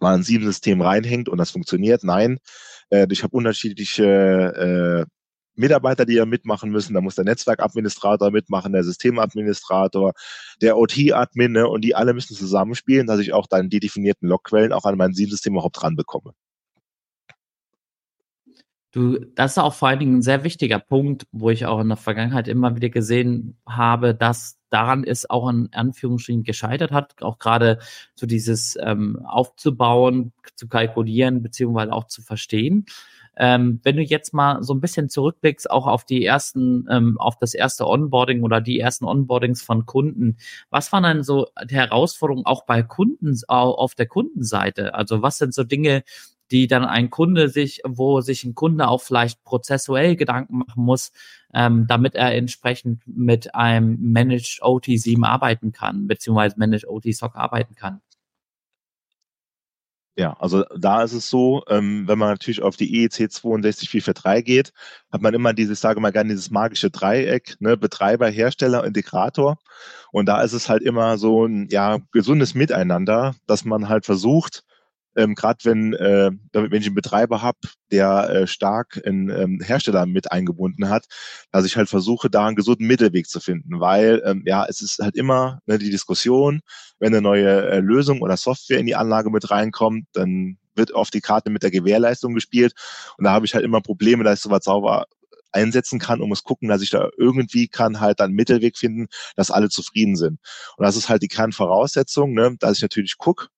man 0.01 0.21
ein 0.21 0.23
Sieben-System 0.23 0.81
reinhängt 0.81 1.29
und 1.29 1.39
das 1.39 1.51
funktioniert. 1.51 2.05
Nein, 2.05 2.39
äh, 2.91 3.07
ich 3.11 3.23
habe 3.23 3.37
unterschiedliche 3.37 5.07
äh, 5.07 5.20
Mitarbeiter, 5.55 6.07
die 6.07 6.15
ja 6.15 6.27
mitmachen 6.27 6.71
müssen. 6.71 6.95
Da 6.95 7.01
muss 7.01 7.17
der 7.17 7.25
Netzwerkadministrator 7.25 8.31
mitmachen, 8.31 8.73
der 8.73 8.85
Systemadministrator, 8.85 10.13
der 10.63 10.77
OT-Admin 10.79 11.53
ne? 11.53 11.69
und 11.69 11.83
die 11.83 11.95
alle 11.95 12.15
müssen 12.15 12.37
zusammenspielen, 12.37 13.07
dass 13.07 13.21
ich 13.21 13.33
auch 13.33 13.47
dann 13.47 13.69
die 13.69 13.81
definierten 13.81 14.29
Logquellen 14.29 14.73
auch 14.73 14.85
an 14.85 14.97
mein 14.97 15.13
SIEM-System 15.13 15.55
überhaupt 15.55 15.81
dran 15.81 15.97
bekomme. 15.97 16.33
Du, 18.93 19.21
das 19.37 19.53
ist 19.53 19.59
auch 19.59 19.75
vor 19.75 19.89
allen 19.89 20.01
Dingen 20.01 20.17
ein 20.19 20.23
sehr 20.23 20.43
wichtiger 20.43 20.81
Punkt, 20.81 21.25
wo 21.31 21.51
ich 21.51 21.65
auch 21.65 21.79
in 21.81 21.89
der 21.89 21.97
Vergangenheit 21.97 22.49
immer 22.49 22.75
wieder 22.75 22.89
gesehen 22.89 23.57
habe, 23.65 24.17
dass 24.17 24.59
daran 24.69 25.05
ist 25.05 25.31
auch 25.31 25.49
in 25.49 25.69
Anführungsstrichen 25.73 26.43
gescheitert 26.43 26.91
hat, 26.91 27.23
auch 27.23 27.39
gerade 27.39 27.79
so 28.17 28.27
dieses 28.27 28.77
ähm, 28.83 29.25
aufzubauen, 29.25 30.33
zu 30.57 30.67
kalkulieren, 30.67 31.41
beziehungsweise 31.41 31.93
auch 31.93 32.09
zu 32.09 32.23
verstehen. 32.23 32.87
Ähm, 33.37 33.81
wenn 33.85 33.97
du 33.97 34.03
jetzt 34.03 34.35
mal 34.35 34.63
so 34.63 34.75
ein 34.75 34.81
bisschen 34.81 35.09
zurückblickst, 35.09 35.71
auch 35.71 35.87
auf 35.87 36.05
die 36.05 36.25
ersten, 36.25 36.87
ähm, 36.91 37.19
auf 37.19 37.39
das 37.39 37.55
erste 37.55 37.87
Onboarding 37.87 38.43
oder 38.43 38.61
die 38.61 38.79
ersten 38.81 39.05
Onboardings 39.05 39.63
von 39.63 39.87
Kunden, 39.87 40.37
was 40.71 40.93
waren 40.93 41.05
dann 41.05 41.23
so 41.23 41.47
die 41.65 41.75
Herausforderungen 41.75 42.47
auch 42.47 42.65
bei 42.67 42.83
Kunden, 42.83 43.39
auf 43.49 43.95
der 43.95 44.07
Kundenseite? 44.07 44.95
Also 44.95 45.23
was 45.23 45.39
sind 45.39 45.55
so 45.55 45.65
Dinge, 45.65 46.03
die 46.51 46.67
dann 46.67 46.85
ein 46.85 47.11
Kunde 47.11 47.49
sich, 47.49 47.81
wo 47.87 48.21
sich 48.21 48.45
ein 48.45 48.55
Kunde 48.55 48.89
auch 48.89 49.03
vielleicht 49.03 49.43
prozessuell 49.45 50.17
Gedanken 50.17 50.59
machen 50.59 50.85
muss, 50.85 51.13
ähm, 51.55 51.87
damit 51.87 52.15
er 52.15 52.35
entsprechend 52.35 53.03
mit 53.07 53.55
einem 53.55 53.99
Managed 54.01 54.61
OT7 54.63 55.25
arbeiten 55.25 55.73
kann, 55.73 56.07
beziehungsweise 56.07 56.59
Managed 56.59 56.89
OT 56.89 57.15
SOC 57.15 57.37
arbeiten 57.37 57.75
kann. 57.75 58.01
Ja, 60.21 60.37
also 60.39 60.65
da 60.77 61.03
ist 61.03 61.15
es 61.15 61.31
so, 61.31 61.63
ähm, 61.69 62.07
wenn 62.07 62.19
man 62.19 62.29
natürlich 62.29 62.61
auf 62.61 62.77
die 62.77 62.95
EEC 62.95 63.31
62443 63.31 64.45
geht, 64.45 64.73
hat 65.11 65.23
man 65.23 65.33
immer 65.33 65.55
dieses, 65.55 65.81
sage 65.81 65.99
mal 65.99 66.13
gerne, 66.13 66.29
dieses 66.29 66.51
magische 66.51 66.91
Dreieck, 66.91 67.57
ne, 67.59 67.79
Betreiber, 67.79 68.29
Hersteller, 68.29 68.85
Integrator. 68.85 69.57
Und 70.13 70.27
da 70.27 70.43
ist 70.43 70.53
es 70.53 70.69
halt 70.69 70.83
immer 70.83 71.17
so 71.17 71.47
ein 71.47 71.69
ja, 71.71 72.01
gesundes 72.13 72.55
Miteinander, 72.55 73.35
dass 73.47 73.65
man 73.65 73.89
halt 73.89 74.05
versucht, 74.05 74.63
ähm, 75.17 75.35
gerade 75.35 75.59
wenn, 75.65 75.95
äh, 75.95 76.31
wenn 76.53 76.81
ich 76.81 76.87
einen 76.87 76.95
Betreiber 76.95 77.43
habe, 77.43 77.59
der 77.91 78.31
äh, 78.31 78.47
stark 78.47 79.01
einen 79.05 79.31
ähm, 79.31 79.61
Hersteller 79.61 80.07
mit 80.07 80.31
eingebunden 80.31 80.89
hat, 80.89 81.07
dass 81.53 81.65
ich 81.65 81.77
halt 81.77 81.89
versuche, 81.89 82.31
da 82.31 82.47
einen 82.47 82.57
gesunden 82.57 82.87
Mittelweg 82.87 83.29
zu 83.29 83.41
finden, 83.41 83.81
weil 83.81 84.23
ähm, 84.25 84.43
ja, 84.47 84.67
es 84.69 84.81
ist 84.81 84.99
halt 85.01 85.17
immer 85.17 85.61
ne, 85.67 85.79
die 85.79 85.91
Diskussion, 85.91 86.61
wenn 86.99 87.13
eine 87.13 87.23
neue 87.23 87.69
äh, 87.69 87.81
Lösung 87.81 88.21
oder 88.23 88.37
Software 88.37 88.79
in 88.79 88.87
die 88.87 88.97
Anlage 88.97 89.31
mit 89.31 89.51
reinkommt, 89.51 90.07
dann 90.13 90.59
wird 90.75 90.95
auf 90.95 91.11
die 91.11 91.21
Karte 91.21 91.51
mit 91.51 91.63
der 91.63 91.71
Gewährleistung 91.71 92.35
gespielt 92.35 92.73
und 93.19 93.25
da 93.25 93.33
habe 93.33 93.47
ich 93.47 93.55
halt 93.55 93.65
immer 93.65 93.81
Probleme, 93.81 94.25
dass 94.25 94.39
ich 94.39 94.43
sowas 94.43 94.65
sauber 94.65 95.07
einsetzen 95.53 95.99
kann 95.99 96.21
und 96.21 96.29
muss 96.29 96.45
gucken, 96.45 96.69
dass 96.69 96.83
ich 96.83 96.91
da 96.91 97.09
irgendwie 97.19 97.69
kann 97.69 98.01
halt 98.01 98.21
dann 98.21 98.33
Mittelweg 98.33 98.79
finden, 98.79 99.09
dass 99.37 99.51
alle 99.51 99.69
zufrieden 99.69 100.15
sind. 100.15 100.39
Und 100.77 100.85
das 100.85 100.97
ist 100.97 101.09
halt 101.09 101.23
die 101.23 101.29
Kernvoraussetzung, 101.29 102.35
ne, 102.35 102.57
dass 102.61 102.77
ich 102.77 102.83
natürlich 102.83 103.19
gucke, 103.19 103.49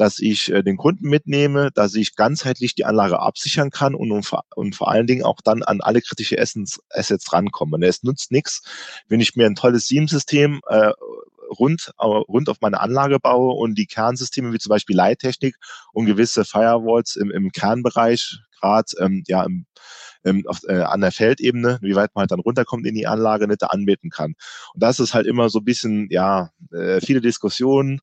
dass 0.00 0.18
ich 0.18 0.50
äh, 0.50 0.62
den 0.62 0.78
Kunden 0.78 1.08
mitnehme, 1.08 1.70
dass 1.74 1.94
ich 1.94 2.16
ganzheitlich 2.16 2.74
die 2.74 2.86
Anlage 2.86 3.20
absichern 3.20 3.70
kann 3.70 3.94
und, 3.94 4.10
und, 4.10 4.26
und 4.54 4.74
vor 4.74 4.90
allen 4.90 5.06
Dingen 5.06 5.24
auch 5.24 5.40
dann 5.44 5.62
an 5.62 5.82
alle 5.82 6.00
kritische 6.00 6.40
Assets, 6.40 6.80
Assets 6.88 7.30
rankomme. 7.32 7.76
Und 7.76 7.82
es 7.82 8.02
nutzt 8.02 8.32
nichts, 8.32 8.62
wenn 9.08 9.20
ich 9.20 9.36
mir 9.36 9.44
ein 9.44 9.56
tolles 9.56 9.88
SIEM-System 9.88 10.62
äh, 10.68 10.92
rund, 11.50 11.92
rund 11.98 12.48
auf 12.48 12.62
meine 12.62 12.80
Anlage 12.80 13.18
baue 13.20 13.54
und 13.54 13.74
die 13.74 13.86
Kernsysteme 13.86 14.54
wie 14.54 14.58
zum 14.58 14.70
Beispiel 14.70 14.96
Leittechnik 14.96 15.56
und 15.92 16.06
gewisse 16.06 16.46
Firewalls 16.46 17.16
im, 17.16 17.30
im 17.30 17.50
Kernbereich, 17.50 18.38
gerade 18.58 18.88
ähm, 19.00 19.22
ja, 19.26 19.44
im, 19.44 19.66
ähm, 20.24 20.44
äh, 20.66 20.80
an 20.80 21.02
der 21.02 21.12
Feldebene, 21.12 21.78
wie 21.82 21.94
weit 21.94 22.14
man 22.14 22.22
halt 22.22 22.30
dann 22.30 22.40
runterkommt 22.40 22.86
in 22.86 22.94
die 22.94 23.06
Anlage, 23.06 23.48
nicht 23.48 23.62
da 23.62 23.66
anbieten 23.66 24.08
kann. 24.08 24.34
Und 24.72 24.82
das 24.82 24.98
ist 24.98 25.12
halt 25.12 25.26
immer 25.26 25.50
so 25.50 25.58
ein 25.58 25.64
bisschen, 25.64 26.08
ja, 26.10 26.50
äh, 26.72 27.00
viele 27.00 27.20
Diskussionen, 27.20 28.00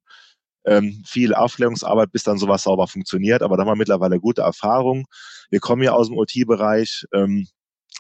ähm, 0.67 1.01
viel 1.05 1.33
Aufklärungsarbeit, 1.33 2.11
bis 2.11 2.23
dann 2.23 2.37
sowas 2.37 2.63
sauber 2.63 2.87
funktioniert. 2.87 3.41
Aber 3.41 3.57
da 3.57 3.61
haben 3.61 3.69
wir 3.69 3.75
mittlerweile 3.75 4.19
gute 4.19 4.41
Erfahrung. 4.41 5.07
Wir 5.49 5.59
kommen 5.59 5.81
ja 5.81 5.93
aus 5.93 6.07
dem 6.07 6.17
OT-Bereich, 6.17 7.05
ähm, 7.13 7.47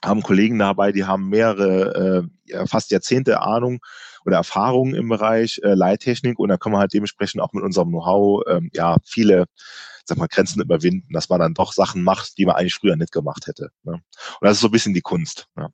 haben 0.03 0.21
Kollegen 0.21 0.59
dabei, 0.59 0.91
die 0.91 1.05
haben 1.05 1.29
mehrere, 1.29 2.27
äh, 2.51 2.67
fast 2.67 2.91
Jahrzehnte 2.91 3.41
Ahnung 3.41 3.79
oder 4.25 4.37
Erfahrung 4.37 4.93
im 4.93 5.09
Bereich 5.09 5.59
äh, 5.63 5.73
Leittechnik 5.73 6.37
und 6.37 6.49
da 6.49 6.57
können 6.57 6.75
wir 6.75 6.79
halt 6.79 6.93
dementsprechend 6.93 7.41
auch 7.41 7.53
mit 7.53 7.63
unserem 7.63 7.89
Know-how 7.89 8.43
ähm, 8.47 8.69
ja 8.73 8.97
viele 9.05 9.45
sag 10.07 10.17
mal, 10.17 10.27
Grenzen 10.27 10.61
überwinden, 10.61 11.11
dass 11.11 11.29
man 11.29 11.39
dann 11.39 11.53
doch 11.53 11.73
Sachen 11.73 12.03
macht, 12.03 12.37
die 12.37 12.45
man 12.45 12.55
eigentlich 12.55 12.75
früher 12.75 12.95
nicht 12.95 13.11
gemacht 13.11 13.47
hätte. 13.47 13.71
Ne? 13.83 13.93
Und 13.93 14.03
das 14.41 14.53
ist 14.53 14.61
so 14.61 14.67
ein 14.67 14.71
bisschen 14.71 14.93
die 14.93 15.01
Kunst. 15.01 15.47
Ja. 15.57 15.69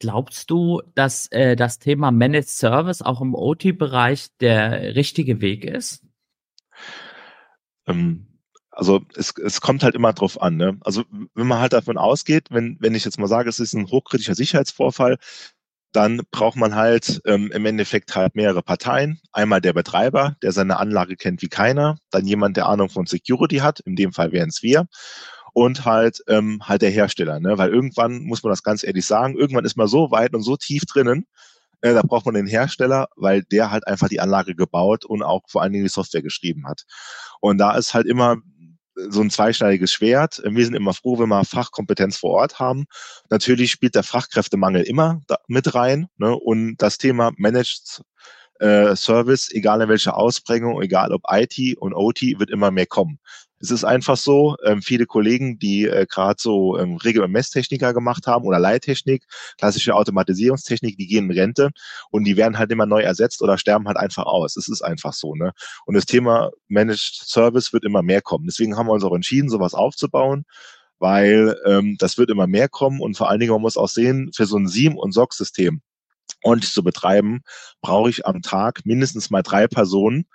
Glaubst 0.00 0.50
du, 0.50 0.80
dass 0.94 1.26
äh, 1.28 1.56
das 1.56 1.78
Thema 1.78 2.10
Managed 2.10 2.48
Service 2.48 3.02
auch 3.02 3.20
im 3.20 3.34
OT-Bereich 3.34 4.28
der 4.40 4.96
richtige 4.96 5.42
Weg 5.42 5.64
ist? 5.64 6.02
Ähm, 7.86 8.26
also 8.70 9.02
es, 9.14 9.34
es 9.36 9.60
kommt 9.60 9.82
halt 9.82 9.94
immer 9.94 10.14
drauf 10.14 10.40
an. 10.40 10.56
Ne? 10.56 10.78
Also 10.80 11.04
wenn 11.34 11.46
man 11.46 11.60
halt 11.60 11.74
davon 11.74 11.98
ausgeht, 11.98 12.46
wenn, 12.50 12.78
wenn 12.80 12.94
ich 12.94 13.04
jetzt 13.04 13.18
mal 13.18 13.26
sage, 13.26 13.50
es 13.50 13.60
ist 13.60 13.74
ein 13.74 13.90
hochkritischer 13.90 14.34
Sicherheitsvorfall, 14.34 15.18
dann 15.92 16.22
braucht 16.30 16.56
man 16.56 16.74
halt 16.74 17.20
ähm, 17.26 17.50
im 17.52 17.66
Endeffekt 17.66 18.14
halt 18.14 18.34
mehrere 18.36 18.62
Parteien. 18.62 19.20
Einmal 19.32 19.60
der 19.60 19.74
Betreiber, 19.74 20.36
der 20.42 20.52
seine 20.52 20.78
Anlage 20.78 21.16
kennt 21.16 21.42
wie 21.42 21.48
keiner, 21.48 21.98
dann 22.10 22.26
jemand, 22.26 22.56
der 22.56 22.68
Ahnung 22.68 22.88
von 22.88 23.04
Security 23.04 23.56
hat, 23.56 23.80
in 23.80 23.96
dem 23.96 24.12
Fall 24.12 24.32
wären 24.32 24.48
es 24.48 24.62
wir, 24.62 24.86
und 25.52 25.84
halt 25.84 26.22
ähm, 26.28 26.60
halt 26.62 26.82
der 26.82 26.90
Hersteller, 26.90 27.40
ne? 27.40 27.58
Weil 27.58 27.70
irgendwann 27.70 28.22
muss 28.24 28.42
man 28.42 28.50
das 28.50 28.62
ganz 28.62 28.84
ehrlich 28.84 29.06
sagen, 29.06 29.36
irgendwann 29.36 29.64
ist 29.64 29.76
man 29.76 29.88
so 29.88 30.10
weit 30.10 30.34
und 30.34 30.42
so 30.42 30.56
tief 30.56 30.84
drinnen, 30.84 31.26
äh, 31.82 31.94
da 31.94 32.02
braucht 32.02 32.26
man 32.26 32.34
den 32.34 32.46
Hersteller, 32.46 33.08
weil 33.16 33.42
der 33.44 33.70
halt 33.70 33.86
einfach 33.86 34.08
die 34.08 34.20
Anlage 34.20 34.54
gebaut 34.54 35.04
und 35.04 35.22
auch 35.22 35.42
vor 35.48 35.62
allen 35.62 35.72
Dingen 35.72 35.84
die 35.84 35.90
Software 35.90 36.22
geschrieben 36.22 36.66
hat. 36.66 36.84
Und 37.40 37.58
da 37.58 37.76
ist 37.76 37.94
halt 37.94 38.06
immer 38.06 38.36
so 39.08 39.20
ein 39.20 39.30
zweischneidiges 39.30 39.92
Schwert. 39.92 40.42
Wir 40.44 40.64
sind 40.64 40.74
immer 40.74 40.92
froh, 40.94 41.18
wenn 41.18 41.28
wir 41.28 41.44
Fachkompetenz 41.44 42.18
vor 42.18 42.30
Ort 42.30 42.58
haben. 42.58 42.86
Natürlich 43.30 43.70
spielt 43.70 43.94
der 43.94 44.02
Fachkräftemangel 44.02 44.82
immer 44.82 45.20
mit 45.46 45.74
rein. 45.74 46.08
Ne? 46.18 46.34
Und 46.34 46.76
das 46.78 46.98
Thema 46.98 47.32
Managed 47.36 48.02
äh, 48.58 48.94
Service, 48.96 49.50
egal 49.52 49.80
in 49.80 49.88
welcher 49.88 50.16
Ausprägung, 50.16 50.82
egal 50.82 51.12
ob 51.12 51.22
IT 51.30 51.78
und 51.78 51.94
OT, 51.94 52.22
wird 52.38 52.50
immer 52.50 52.70
mehr 52.70 52.86
kommen. 52.86 53.18
Es 53.60 53.70
ist 53.70 53.84
einfach 53.84 54.16
so, 54.16 54.56
ähm, 54.64 54.82
viele 54.82 55.06
Kollegen, 55.06 55.58
die 55.58 55.86
äh, 55.86 56.06
gerade 56.08 56.36
so 56.38 56.78
ähm, 56.78 56.96
Regel- 56.96 57.22
und 57.22 57.32
Messtechniker 57.32 57.92
gemacht 57.92 58.26
haben 58.26 58.46
oder 58.46 58.58
Leittechnik, 58.58 59.24
klassische 59.58 59.94
Automatisierungstechnik, 59.94 60.96
die 60.96 61.06
gehen 61.06 61.30
in 61.30 61.38
Rente 61.38 61.70
und 62.10 62.24
die 62.24 62.36
werden 62.36 62.58
halt 62.58 62.70
immer 62.72 62.86
neu 62.86 63.02
ersetzt 63.02 63.42
oder 63.42 63.58
sterben 63.58 63.86
halt 63.86 63.98
einfach 63.98 64.24
aus. 64.24 64.56
Es 64.56 64.68
ist 64.68 64.82
einfach 64.82 65.12
so. 65.12 65.34
Ne? 65.34 65.52
Und 65.86 65.94
das 65.94 66.06
Thema 66.06 66.50
Managed 66.68 67.22
Service 67.24 67.72
wird 67.72 67.84
immer 67.84 68.02
mehr 68.02 68.22
kommen. 68.22 68.46
Deswegen 68.46 68.76
haben 68.76 68.86
wir 68.86 68.92
uns 68.92 69.04
auch 69.04 69.14
entschieden, 69.14 69.48
sowas 69.48 69.74
aufzubauen 69.74 70.44
weil 71.02 71.56
ähm, 71.64 71.96
das 71.98 72.18
wird 72.18 72.28
immer 72.28 72.46
mehr 72.46 72.68
kommen 72.68 73.00
und 73.00 73.16
vor 73.16 73.30
allen 73.30 73.40
Dingen, 73.40 73.52
man 73.52 73.62
muss 73.62 73.78
auch 73.78 73.88
sehen, 73.88 74.30
für 74.34 74.44
so 74.44 74.58
ein 74.58 74.68
SIEM- 74.68 74.98
und 74.98 75.12
SOC-System 75.12 75.80
ordentlich 76.42 76.72
zu 76.72 76.82
betreiben, 76.82 77.40
brauche 77.80 78.10
ich 78.10 78.26
am 78.26 78.42
Tag 78.42 78.84
mindestens 78.84 79.30
mal 79.30 79.42
drei 79.42 79.66
Personen, 79.66 80.26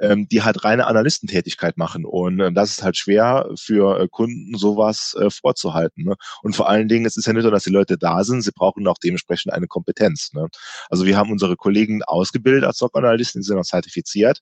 ähm, 0.00 0.28
die 0.28 0.42
halt 0.42 0.64
reine 0.64 0.86
Analystentätigkeit 0.86 1.76
machen. 1.76 2.04
Und 2.04 2.40
äh, 2.40 2.52
das 2.52 2.70
ist 2.70 2.82
halt 2.82 2.96
schwer 2.96 3.48
für 3.58 4.00
äh, 4.00 4.08
Kunden, 4.08 4.56
sowas 4.56 5.16
äh, 5.18 5.30
vorzuhalten. 5.30 6.04
Ne? 6.04 6.16
Und 6.42 6.56
vor 6.56 6.68
allen 6.68 6.88
Dingen, 6.88 7.06
es 7.06 7.16
ist 7.16 7.26
ja 7.26 7.32
nicht 7.32 7.44
so, 7.44 7.50
dass 7.50 7.64
die 7.64 7.70
Leute 7.70 7.98
da 7.98 8.24
sind, 8.24 8.42
sie 8.42 8.52
brauchen 8.52 8.86
auch 8.86 8.98
dementsprechend 8.98 9.52
eine 9.52 9.66
Kompetenz. 9.66 10.32
Ne? 10.32 10.48
Also 10.90 11.06
wir 11.06 11.16
haben 11.16 11.30
unsere 11.30 11.56
Kollegen 11.56 12.02
ausgebildet 12.02 12.64
als 12.64 12.78
SOC-Analysten, 12.78 13.40
die 13.40 13.46
sind 13.46 13.58
auch 13.58 13.64
zertifiziert. 13.64 14.40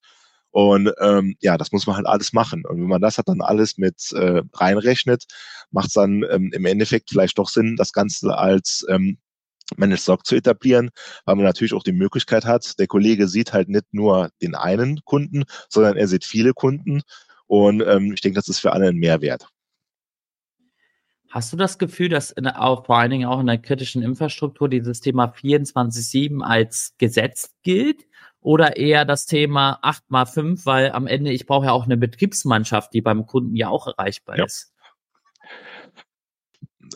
Und 0.50 0.92
ähm, 1.00 1.37
ja, 1.40 1.59
das 1.59 1.72
muss 1.72 1.87
man 1.88 1.96
halt 1.96 2.07
alles 2.07 2.33
machen. 2.33 2.64
Und 2.64 2.81
wenn 2.81 2.87
man 2.87 3.00
das 3.00 3.18
hat 3.18 3.26
dann 3.26 3.40
alles 3.40 3.76
mit 3.76 4.12
äh, 4.12 4.40
reinrechnet, 4.52 5.24
macht 5.72 5.88
es 5.88 5.94
dann 5.94 6.24
ähm, 6.31 6.52
im 6.55 6.64
Endeffekt 6.64 7.11
vielleicht 7.11 7.38
doch 7.38 7.48
Sinn, 7.48 7.74
das 7.76 7.92
Ganze 7.92 8.38
als 8.38 8.87
ähm, 8.88 9.18
Managed 9.77 10.03
Stock 10.03 10.27
zu 10.27 10.37
etablieren, 10.37 10.90
weil 11.24 11.37
man 11.37 11.44
natürlich 11.44 11.72
auch 11.72 11.83
die 11.83 11.92
Möglichkeit 11.92 12.44
hat, 12.44 12.79
der 12.79 12.87
Kollege 12.87 13.29
sieht 13.29 13.53
halt 13.53 13.68
nicht 13.68 13.87
nur 13.92 14.31
den 14.42 14.55
einen 14.55 15.00
Kunden, 15.05 15.44
sondern 15.68 15.96
er 15.96 16.09
sieht 16.09 16.24
viele 16.24 16.53
Kunden 16.53 17.03
und 17.46 17.83
ähm, 17.87 18.12
ich 18.12 18.20
denke, 18.20 18.37
das 18.37 18.48
ist 18.48 18.61
für 18.61 18.72
alle 18.72 18.88
ein 18.88 18.96
Mehrwert. 18.96 19.48
Hast 21.31 21.53
du 21.53 21.57
das 21.57 21.79
Gefühl, 21.79 22.09
dass 22.09 22.31
in, 22.31 22.46
auch 22.46 22.87
vor 22.87 22.98
allen 22.98 23.11
Dingen 23.11 23.29
auch 23.29 23.40
in 23.40 23.46
der 23.46 23.59
kritischen 23.59 24.03
Infrastruktur 24.03 24.68
dieses 24.68 25.00
Thema 25.00 25.35
24-7 25.35 26.42
als 26.42 26.94
Gesetz 26.98 27.53
gilt? 27.62 28.05
Oder 28.40 28.77
eher 28.77 29.07
das 29.07 29.24
Thema 29.24 29.79
8 29.81 30.11
mal 30.11 30.27
5, 30.27 30.66
weil 30.66 30.92
am 30.92 31.07
Ende 31.07 31.33
ich 31.33 31.46
brauche 31.46 31.66
ja 31.66 31.72
auch 31.72 31.87
eine 31.87 31.96
Betriebsmannschaft, 31.96 32.92
die 32.92 33.00
beim 33.00 33.27
Kunden 33.27 33.57
ja 33.57 33.68
auch 33.68 33.87
erreichbar 33.87 34.37
ja. 34.37 34.44
ist 34.44 34.73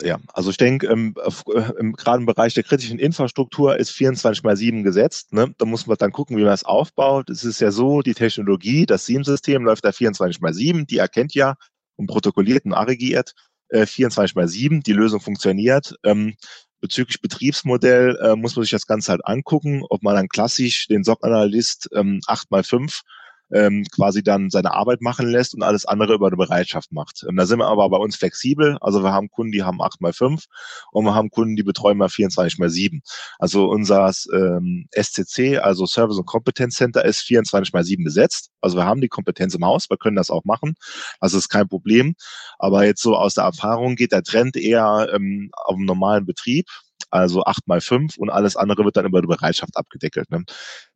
ja, 0.01 0.17
also 0.33 0.49
ich 0.49 0.57
denke, 0.57 0.87
ähm, 0.87 1.15
äh, 1.23 1.91
gerade 1.97 2.19
im 2.19 2.25
Bereich 2.25 2.53
der 2.53 2.63
kritischen 2.63 2.99
Infrastruktur 2.99 3.77
ist 3.77 3.91
24 3.91 4.43
mal 4.43 4.57
7 4.57 4.83
gesetzt. 4.83 5.33
Ne? 5.33 5.53
Da 5.57 5.65
muss 5.65 5.87
man 5.87 5.97
dann 5.97 6.11
gucken, 6.11 6.37
wie 6.37 6.43
man 6.43 6.53
es 6.53 6.63
aufbaut. 6.63 7.29
Es 7.29 7.43
ist 7.43 7.61
ja 7.61 7.71
so, 7.71 8.01
die 8.01 8.13
Technologie, 8.13 8.85
das 8.85 9.05
SIEM-System 9.05 9.63
läuft 9.63 9.85
da 9.85 9.91
24 9.91 10.41
mal 10.41 10.53
7, 10.53 10.87
die 10.87 10.97
erkennt 10.97 11.33
ja 11.33 11.55
und 11.95 12.07
protokolliert 12.07 12.65
und 12.65 12.73
aggregiert 12.73 13.33
äh, 13.69 13.85
24 13.85 14.35
mal 14.35 14.47
7, 14.47 14.81
die 14.81 14.93
Lösung 14.93 15.19
funktioniert. 15.19 15.95
Ähm, 16.03 16.35
bezüglich 16.81 17.21
Betriebsmodell 17.21 18.17
äh, 18.21 18.35
muss 18.35 18.55
man 18.55 18.63
sich 18.63 18.71
das 18.71 18.87
Ganze 18.87 19.11
halt 19.11 19.25
angucken, 19.25 19.83
ob 19.89 20.03
man 20.03 20.15
dann 20.15 20.29
klassisch 20.29 20.87
den 20.87 21.03
SOC-Analyst 21.03 21.89
ähm, 21.93 22.21
8 22.27 22.51
mal 22.51 22.63
5 22.63 23.01
ähm, 23.51 23.85
quasi 23.91 24.23
dann 24.23 24.49
seine 24.49 24.73
Arbeit 24.73 25.01
machen 25.01 25.27
lässt 25.27 25.53
und 25.53 25.63
alles 25.63 25.85
andere 25.85 26.13
über 26.13 26.27
eine 26.27 26.37
Bereitschaft 26.37 26.91
macht. 26.91 27.23
Und 27.23 27.35
da 27.37 27.45
sind 27.45 27.59
wir 27.59 27.67
aber 27.67 27.89
bei 27.89 27.97
uns 27.97 28.15
flexibel. 28.15 28.77
Also 28.81 29.03
wir 29.03 29.11
haben 29.11 29.29
Kunden, 29.29 29.51
die 29.51 29.63
haben 29.63 29.81
8 29.81 30.01
mal 30.01 30.13
5 30.13 30.45
und 30.91 31.05
wir 31.05 31.15
haben 31.15 31.29
Kunden, 31.29 31.55
die 31.55 31.63
betreuen 31.63 31.97
mal 31.97 32.09
24 32.09 32.59
mal 32.59 32.69
7. 32.69 33.01
Also 33.39 33.69
unser 33.69 34.11
ähm, 34.33 34.87
SCC, 34.95 35.57
also 35.57 35.85
Service 35.85 36.17
und 36.17 36.25
Competence 36.25 36.75
Center, 36.75 37.03
ist 37.05 37.21
24 37.21 37.73
mal 37.73 37.83
7 37.83 38.03
besetzt. 38.03 38.49
Also 38.61 38.77
wir 38.77 38.85
haben 38.85 39.01
die 39.01 39.07
Kompetenz 39.07 39.55
im 39.55 39.65
Haus, 39.65 39.89
wir 39.89 39.97
können 39.97 40.15
das 40.15 40.29
auch 40.29 40.45
machen. 40.45 40.75
Also 41.19 41.37
ist 41.37 41.49
kein 41.49 41.67
Problem. 41.67 42.15
Aber 42.57 42.85
jetzt 42.85 43.01
so 43.01 43.15
aus 43.15 43.33
der 43.33 43.45
Erfahrung 43.45 43.95
geht 43.95 44.11
der 44.11 44.23
Trend 44.23 44.57
eher 44.57 45.09
ähm, 45.13 45.51
auf 45.53 45.75
dem 45.75 45.85
normalen 45.85 46.25
Betrieb 46.25 46.67
also 47.09 47.43
acht 47.43 47.67
mal 47.67 47.81
fünf 47.81 48.17
und 48.17 48.29
alles 48.29 48.55
andere 48.55 48.85
wird 48.85 48.97
dann 48.97 49.05
über 49.05 49.21
die 49.21 49.27
Bereitschaft 49.27 49.75
abgedeckelt. 49.75 50.29
Ne? 50.29 50.43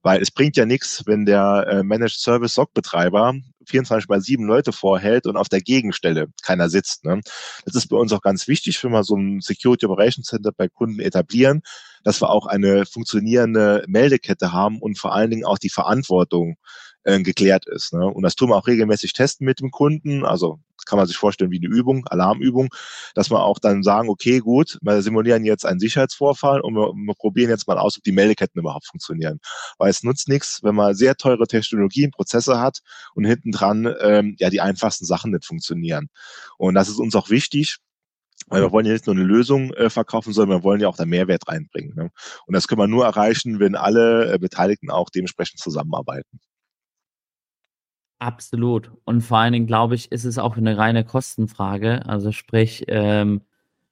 Weil 0.02 0.21
es 0.21 0.32
bringt 0.32 0.58
ja 0.58 0.65
nichts, 0.65 1.04
wenn 1.06 1.26
der 1.26 1.65
äh, 1.67 1.84
Managed 1.84 2.19
Service 2.19 2.54
SOC-Betreiber 2.56 3.34
24 3.67 4.10
mal 4.10 4.21
sieben 4.21 4.45
Leute 4.45 4.71
vorhält 4.71 5.26
und 5.26 5.38
auf 5.38 5.49
der 5.49 5.62
Gegenstelle 5.62 6.28
keiner 6.43 6.69
sitzt. 6.69 7.06
Ne? 7.06 7.21
Das 7.65 7.76
ist 7.76 7.88
bei 7.88 7.97
uns 7.97 8.12
auch 8.13 8.21
ganz 8.21 8.47
wichtig, 8.47 8.84
wenn 8.84 8.91
wir 8.91 9.04
so 9.04 9.15
ein 9.15 9.41
Security 9.41 9.86
Operations 9.86 10.28
Center 10.28 10.52
bei 10.56 10.67
Kunden 10.67 10.99
etablieren, 10.99 11.62
dass 12.04 12.21
wir 12.21 12.30
auch 12.30 12.45
eine 12.45 12.86
funktionierende 12.86 13.84
Meldekette 13.88 14.52
haben 14.52 14.80
und 14.80 14.99
vor 14.99 15.13
allen 15.13 15.32
Dingen 15.32 15.45
auch 15.45 15.58
die 15.58 15.69
Verantwortung 15.69 16.58
äh, 17.04 17.21
geklärt 17.21 17.65
ist. 17.67 17.93
Ne? 17.93 18.06
Und 18.06 18.23
das 18.23 18.36
tun 18.36 18.49
wir 18.49 18.56
auch 18.56 18.67
regelmäßig 18.67 19.13
testen 19.13 19.45
mit 19.45 19.60
dem 19.60 19.71
Kunden. 19.71 20.26
Also 20.26 20.60
kann 20.86 20.98
man 20.98 21.08
sich 21.08 21.17
vorstellen 21.17 21.52
wie 21.52 21.58
eine 21.58 21.74
Übung, 21.74 22.06
Alarmübung, 22.08 22.69
dass 23.15 23.32
wir 23.32 23.43
auch 23.43 23.60
dann 23.60 23.84
sagen, 23.84 24.10
okay, 24.10 24.39
gut, 24.39 24.78
wir 24.82 25.02
simulieren 25.02 25.46
jetzt 25.46 25.65
einen 25.65 25.80
Sicherheitsvorfall 25.80 26.62
und 26.62 26.76
wir, 26.76 26.93
wir 26.93 27.15
probieren 27.15 27.50
jetzt 27.50 27.67
mal 27.67 27.78
aus, 27.78 27.98
ob 27.98 28.04
die 28.04 28.12
Meldeketten 28.12 28.60
überhaupt 28.60 28.88
funktionieren. 28.88 29.39
Weil 29.78 29.89
es 29.89 30.04
nutzt 30.04 30.28
nichts, 30.28 30.60
wenn 30.63 30.76
man 30.76 30.96
sehr 30.96 31.15
teure 31.15 31.48
Technologien, 31.48 32.12
Prozesse 32.12 32.60
hat 32.60 32.80
und 33.15 33.26
hinten 33.26 33.52
dran 33.52 33.93
ähm, 34.02 34.36
ja 34.39 34.50
die 34.50 34.62
einfachsten 34.62 35.06
Sachen 35.06 35.32
nicht 35.32 35.46
funktionieren. 35.46 36.08
Und 36.58 36.76
das 36.76 36.89
ist 36.89 37.00
uns 37.00 37.15
auch 37.15 37.30
wichtig, 37.30 37.78
weil 38.48 38.62
wir 38.62 38.72
wollen 38.72 38.86
ja 38.86 38.93
nicht 38.93 39.08
nur 39.08 39.15
eine 39.15 39.24
Lösung 39.24 39.74
äh, 39.74 39.89
verkaufen, 39.89 40.34
sondern 40.34 40.60
wir 40.60 40.63
wollen 40.63 40.82
ja 40.82 40.88
auch 40.88 40.98
da 40.98 41.06
Mehrwert 41.06 41.48
reinbringen. 41.48 41.96
Ne? 41.96 42.12
Und 42.46 42.54
das 42.54 42.67
können 42.67 42.82
wir 42.82 42.88
nur 42.88 43.06
erreichen, 43.06 43.60
wenn 43.60 43.76
alle 43.76 44.34
äh, 44.34 44.38
Beteiligten 44.38 44.89
auch 44.89 45.10
dementsprechend 45.10 45.60
zusammenarbeiten. 45.60 46.39
Absolut. 48.24 48.90
Und 49.04 49.20
vor 49.20 49.40
allen 49.40 49.52
Dingen, 49.52 49.68
glaube 49.68 49.96
ich, 49.96 50.10
ist 50.14 50.24
es 50.24 50.38
auch 50.38 50.56
eine 50.56 50.78
reine 50.78 51.04
Kostenfrage. 51.04 52.06
Also 52.06 52.32
sprich, 52.32 52.86
ähm, 52.88 53.42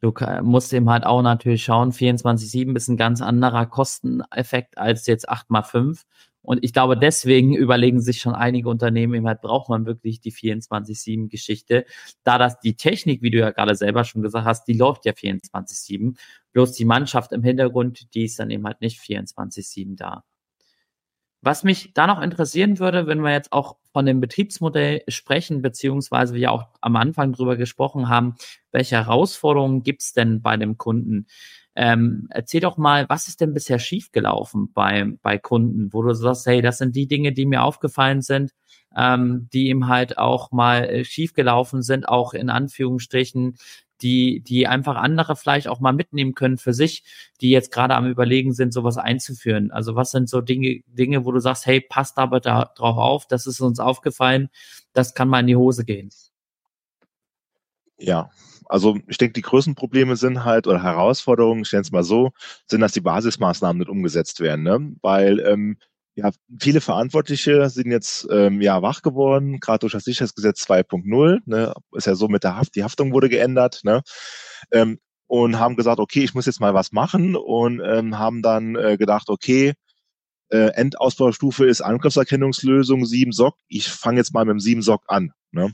Du 0.01 0.11
musst 0.41 0.73
eben 0.73 0.89
halt 0.89 1.05
auch 1.05 1.21
natürlich 1.21 1.63
schauen, 1.63 1.91
24-7 1.91 2.75
ist 2.75 2.87
ein 2.87 2.97
ganz 2.97 3.21
anderer 3.21 3.67
Kosteneffekt 3.67 4.79
als 4.79 5.05
jetzt 5.05 5.29
8 5.29 5.51
mal 5.51 5.61
5. 5.61 6.05
Und 6.41 6.63
ich 6.63 6.73
glaube, 6.73 6.97
deswegen 6.97 7.55
überlegen 7.55 8.01
sich 8.01 8.19
schon 8.19 8.33
einige 8.33 8.67
Unternehmen 8.67 9.13
eben 9.13 9.27
halt, 9.27 9.41
braucht 9.41 9.69
man 9.69 9.85
wirklich 9.85 10.19
die 10.19 10.31
24-7-Geschichte. 10.31 11.85
Da 12.23 12.39
das 12.39 12.59
die 12.59 12.75
Technik, 12.75 13.21
wie 13.21 13.29
du 13.29 13.37
ja 13.37 13.51
gerade 13.51 13.75
selber 13.75 14.03
schon 14.03 14.23
gesagt 14.23 14.45
hast, 14.45 14.67
die 14.67 14.73
läuft 14.73 15.05
ja 15.05 15.11
24-7. 15.11 16.17
Bloß 16.51 16.71
die 16.71 16.85
Mannschaft 16.85 17.31
im 17.31 17.43
Hintergrund, 17.43 18.15
die 18.15 18.25
ist 18.25 18.39
dann 18.39 18.49
eben 18.49 18.65
halt 18.65 18.81
nicht 18.81 18.99
24-7 18.99 19.97
da. 19.97 20.23
Was 21.43 21.63
mich 21.63 21.93
da 21.93 22.05
noch 22.05 22.21
interessieren 22.21 22.77
würde, 22.77 23.07
wenn 23.07 23.21
wir 23.21 23.31
jetzt 23.31 23.51
auch 23.51 23.77
von 23.93 24.05
dem 24.05 24.21
Betriebsmodell 24.21 25.03
sprechen, 25.07 25.61
beziehungsweise 25.61 26.35
wir 26.35 26.51
auch 26.51 26.67
am 26.81 26.95
Anfang 26.95 27.33
drüber 27.33 27.57
gesprochen 27.57 28.09
haben, 28.09 28.35
welche 28.71 28.95
Herausforderungen 28.95 29.81
gibt's 29.81 30.13
denn 30.13 30.41
bei 30.41 30.55
dem 30.57 30.77
Kunden? 30.77 31.25
Ähm, 31.75 32.27
erzähl 32.29 32.61
doch 32.61 32.77
mal, 32.77 33.07
was 33.09 33.27
ist 33.27 33.41
denn 33.41 33.53
bisher 33.53 33.79
schiefgelaufen 33.79 34.71
bei, 34.73 35.13
bei 35.21 35.37
Kunden, 35.37 35.93
wo 35.93 36.03
du 36.03 36.13
sagst, 36.13 36.45
hey, 36.45 36.61
das 36.61 36.77
sind 36.77 36.95
die 36.95 37.07
Dinge, 37.07 37.31
die 37.31 37.45
mir 37.45 37.63
aufgefallen 37.63 38.21
sind, 38.21 38.51
ähm, 38.95 39.47
die 39.53 39.69
ihm 39.69 39.87
halt 39.87 40.17
auch 40.17 40.51
mal 40.51 40.83
äh, 40.83 41.05
schiefgelaufen 41.05 41.81
sind, 41.81 42.07
auch 42.07 42.33
in 42.33 42.49
Anführungsstrichen, 42.49 43.55
die, 44.01 44.41
die 44.41 44.67
einfach 44.67 44.95
andere 44.95 45.35
vielleicht 45.35 45.67
auch 45.67 45.79
mal 45.79 45.93
mitnehmen 45.93 46.33
können 46.33 46.57
für 46.57 46.73
sich, 46.73 47.03
die 47.41 47.49
jetzt 47.49 47.71
gerade 47.71 47.95
am 47.95 48.07
überlegen 48.07 48.53
sind, 48.53 48.73
sowas 48.73 48.97
einzuführen. 48.97 49.71
Also 49.71 49.95
was 49.95 50.11
sind 50.11 50.29
so 50.29 50.41
Dinge, 50.41 50.81
Dinge, 50.87 51.25
wo 51.25 51.31
du 51.31 51.39
sagst, 51.39 51.65
hey, 51.65 51.81
passt 51.81 52.17
aber 52.17 52.39
da 52.39 52.71
drauf 52.75 52.97
auf, 52.97 53.27
das 53.27 53.47
ist 53.47 53.61
uns 53.61 53.79
aufgefallen, 53.79 54.49
das 54.93 55.13
kann 55.13 55.27
mal 55.27 55.41
in 55.41 55.47
die 55.47 55.55
Hose 55.55 55.85
gehen. 55.85 56.09
Ja, 57.97 58.31
also 58.65 58.97
ich 59.07 59.17
denke, 59.17 59.33
die 59.33 59.41
größten 59.41 59.75
Probleme 59.75 60.15
sind 60.15 60.45
halt, 60.45 60.65
oder 60.65 60.81
Herausforderungen, 60.81 61.63
ich 61.63 61.71
nenne 61.73 61.81
es 61.81 61.91
mal 61.91 62.03
so, 62.03 62.31
sind, 62.67 62.81
dass 62.81 62.93
die 62.93 63.01
Basismaßnahmen 63.01 63.79
nicht 63.79 63.89
umgesetzt 63.89 64.39
werden. 64.39 64.63
Ne? 64.63 64.95
Weil 65.01 65.39
ähm, 65.41 65.77
ja, 66.15 66.31
viele 66.59 66.81
Verantwortliche 66.81 67.69
sind 67.69 67.89
jetzt 67.89 68.27
ähm, 68.31 68.61
ja 68.61 68.81
wach 68.81 69.01
geworden, 69.01 69.59
gerade 69.59 69.79
durch 69.79 69.93
das 69.93 70.03
Sicherheitsgesetz 70.03 70.63
2.0. 70.63 71.39
Ne? 71.45 71.73
Ist 71.93 72.07
ja 72.07 72.15
so 72.15 72.27
mit 72.27 72.43
der 72.43 72.57
Haft, 72.57 72.75
die 72.75 72.83
Haftung 72.83 73.13
wurde 73.13 73.29
geändert. 73.29 73.81
Ne? 73.83 74.01
Ähm, 74.71 74.99
und 75.27 75.59
haben 75.59 75.77
gesagt, 75.77 75.99
okay, 75.99 76.23
ich 76.23 76.33
muss 76.33 76.45
jetzt 76.45 76.59
mal 76.59 76.73
was 76.73 76.91
machen 76.91 77.37
und 77.37 77.81
ähm, 77.85 78.19
haben 78.19 78.41
dann 78.41 78.75
äh, 78.75 78.97
gedacht, 78.97 79.29
okay, 79.29 79.73
äh, 80.49 80.71
Endausbaustufe 80.73 81.65
ist 81.65 81.79
Angriffserkennungslösung 81.79 83.05
7 83.05 83.31
SOC. 83.31 83.55
Ich 83.69 83.87
fange 83.87 84.17
jetzt 84.17 84.33
mal 84.33 84.43
mit 84.43 84.51
dem 84.51 84.59
7 84.59 84.81
SOC 84.81 85.03
an. 85.07 85.31
Ne? 85.51 85.71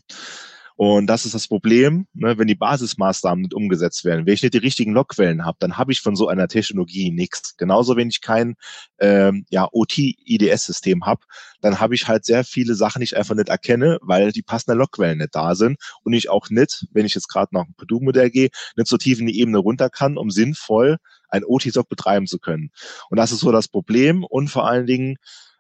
Und 0.78 1.08
das 1.08 1.26
ist 1.26 1.34
das 1.34 1.48
Problem, 1.48 2.06
ne, 2.14 2.38
wenn 2.38 2.46
die 2.46 2.54
Basismaßnahmen 2.54 3.42
nicht 3.42 3.56
umgesetzt 3.56 4.06
werden. 4.06 4.28
Wenn 4.28 4.36
ich 4.36 4.44
nicht 4.44 4.54
die 4.54 4.60
richtigen 4.60 4.94
Logquellen 4.94 5.44
habe, 5.44 5.58
dann 5.60 5.76
habe 5.76 5.92
ich 5.92 6.02
von 6.02 6.16
so 6.16 6.28
einer 6.28 6.48
Technologie 6.48 7.10
nichts. 7.10 7.58
Genauso, 7.58 7.96
wenn 7.96 8.10
ich 8.10 8.22
kein 8.22 8.56
ähm, 9.00 9.48
ja, 9.50 9.68
OT-IDS-System 9.72 11.08
habe, 11.08 11.22
dann 11.62 11.80
habe 11.80 11.96
ich 11.96 12.08
halt 12.08 12.26
sehr 12.26 12.44
viele 12.44 12.76
Sachen, 12.76 13.00
die 13.00 13.06
ich 13.06 13.18
einfach 13.18 13.34
nicht 13.34 13.50
erkenne, 13.50 13.98
weil 14.04 14.32
die 14.32 14.44
passenden 14.44 14.78
Logquellen 14.78 15.18
nicht 15.18 15.34
da 15.34 15.56
sind 15.56 15.80
und 16.04 16.14
ich 16.14 16.30
auch 16.30 16.52
nicht, 16.52 16.86
wenn 16.92 17.08
ich 17.08 17.16
jetzt 17.16 17.28
gerade 17.28 17.56
nach 17.56 17.66
dem 17.66 17.74
Purdue-Modell 17.74 18.30
gehe, 18.30 18.50
nicht 18.76 18.88
so 18.88 18.98
tief 18.98 19.20
in 19.20 19.26
die 19.26 19.40
Ebene 19.40 19.58
runter 19.58 19.90
kann, 19.90 20.16
um 20.16 20.30
sinnvoll 20.30 20.98
ein 21.30 21.44
OT-SOC 21.44 21.90
betreiben 21.90 22.28
zu 22.28 22.38
können. 22.38 22.70
Und 23.10 23.18
das 23.18 23.32
ist 23.32 23.40
so 23.40 23.52
das 23.52 23.68
Problem 23.68 24.24
und 24.24 24.50
vor 24.50 24.68
allen 24.68 24.86
Dingen 24.86 25.18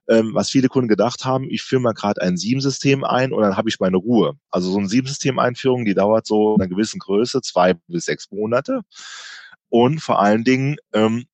ähm, 0.10 0.34
was 0.34 0.50
viele 0.50 0.68
Kunden 0.70 0.88
gedacht 0.88 1.26
haben, 1.26 1.50
ich 1.50 1.64
führe 1.64 1.82
mal 1.82 1.94
gerade 1.94 2.22
ein 2.22 2.38
Sieben-System 2.38 3.04
ein 3.04 3.34
und 3.34 3.42
dann 3.42 3.58
habe 3.58 3.70
ich 3.70 3.80
meine 3.80 3.98
Ruhe. 3.98 4.34
Also 4.50 4.72
so 4.72 4.78
eine 4.78 4.88
Sieben-System-Einführung, 4.88 5.86
die 5.86 5.94
dauert 5.94 6.26
so 6.26 6.56
in 6.56 6.62
einer 6.62 6.70
gewissen 6.70 7.00
Größe, 7.00 7.42
zwei 7.42 7.74
bis 7.88 8.06
sechs 8.06 8.32
Monate. 8.32 8.82
Und 9.70 10.00
vor 10.00 10.20
allen 10.20 10.44
Dingen, 10.44 10.78
ähm, 10.94 11.26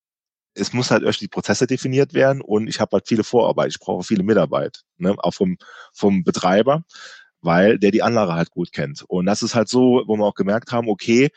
es 0.55 0.73
muss 0.73 0.91
halt 0.91 1.03
irgendwie 1.03 1.25
die 1.25 1.29
Prozesse 1.29 1.67
definiert 1.67 2.13
werden 2.13 2.41
und 2.41 2.67
ich 2.67 2.79
habe 2.79 2.91
halt 2.93 3.07
viele 3.07 3.23
Vorarbeit, 3.23 3.69
ich 3.69 3.79
brauche 3.79 4.03
viele 4.03 4.23
Mitarbeit, 4.23 4.83
ne, 4.97 5.15
auch 5.17 5.33
vom, 5.33 5.57
vom 5.93 6.23
Betreiber, 6.23 6.83
weil 7.41 7.79
der 7.79 7.91
die 7.91 8.03
Anlage 8.03 8.33
halt 8.33 8.51
gut 8.51 8.71
kennt. 8.71 9.03
Und 9.07 9.25
das 9.25 9.41
ist 9.41 9.55
halt 9.55 9.67
so, 9.69 10.03
wo 10.05 10.15
wir 10.15 10.25
auch 10.25 10.35
gemerkt 10.35 10.71
haben, 10.71 10.89
okay, 10.89 11.29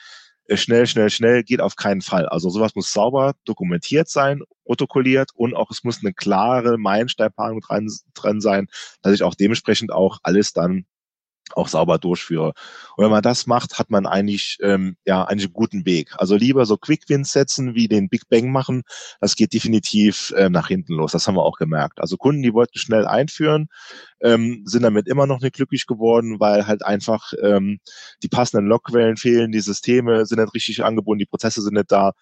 schnell, 0.55 0.87
schnell, 0.87 1.11
schnell 1.11 1.43
geht 1.43 1.61
auf 1.61 1.77
keinen 1.77 2.03
Fall. 2.03 2.29
Also 2.29 2.51
sowas 2.51 2.75
muss 2.75 2.93
sauber 2.93 3.35
dokumentiert 3.45 4.09
sein, 4.09 4.43
protokolliert 4.65 5.31
und 5.35 5.55
auch 5.55 5.71
es 5.71 5.85
muss 5.85 6.01
eine 6.03 6.13
klare 6.13 6.79
Meilensteinplanung 6.79 7.61
dran, 7.61 7.89
dran 8.15 8.41
sein, 8.41 8.69
dass 9.03 9.15
ich 9.15 9.23
auch 9.23 9.35
dementsprechend 9.35 9.93
auch 9.93 10.19
alles 10.23 10.53
dann 10.53 10.87
auch 11.55 11.69
sauber 11.69 11.99
durchführe. 11.99 12.53
Und 12.97 13.05
wenn 13.05 13.11
man 13.11 13.23
das 13.23 13.47
macht, 13.47 13.79
hat 13.79 13.91
man 13.91 14.07
eigentlich 14.07 14.59
ähm, 14.63 14.97
ja 15.05 15.25
eigentlich 15.25 15.47
einen 15.47 15.55
guten 15.55 15.87
Weg. 15.87 16.15
Also 16.19 16.37
lieber 16.37 16.67
so 16.67 16.77
Quick 16.77 17.09
Wins 17.09 17.33
setzen, 17.33 17.75
wie 17.75 17.89
den 17.89 18.09
Big 18.09 18.29
Bang 18.29 18.51
machen. 18.51 18.83
Das 19.21 19.37
geht 19.37 19.53
definitiv 19.53 20.35
ähm, 20.37 20.53
nach 20.53 20.69
hinten 20.69 20.95
los. 20.95 21.13
Das 21.13 21.27
haben 21.27 21.37
wir 21.37 21.45
auch 21.45 21.59
gemerkt. 21.59 22.01
Also 22.01 22.17
Kunden, 22.17 22.43
die 22.43 22.53
wollten 22.53 22.79
schnell 22.79 23.07
einführen, 23.07 23.69
ähm, 24.21 24.63
sind 24.67 24.83
damit 24.83 25.09
immer 25.09 25.27
noch 25.27 25.41
nicht 25.41 25.55
glücklich 25.55 25.87
geworden, 25.87 26.41
weil 26.41 26.67
halt 26.67 26.85
einfach 26.85 27.33
ähm, 27.43 27.79
die 28.23 28.29
passenden 28.29 28.67
Logquellen 28.67 29.17
fehlen, 29.17 29.53
die 29.53 29.61
Systeme 29.61 30.27
sind 30.27 30.41
nicht 30.41 30.55
richtig 30.55 30.85
angebunden, 30.85 31.21
die 31.21 31.27
Prozesse 31.27 31.63
sind 31.63 31.75
nicht 31.75 31.93
da. 31.93 32.13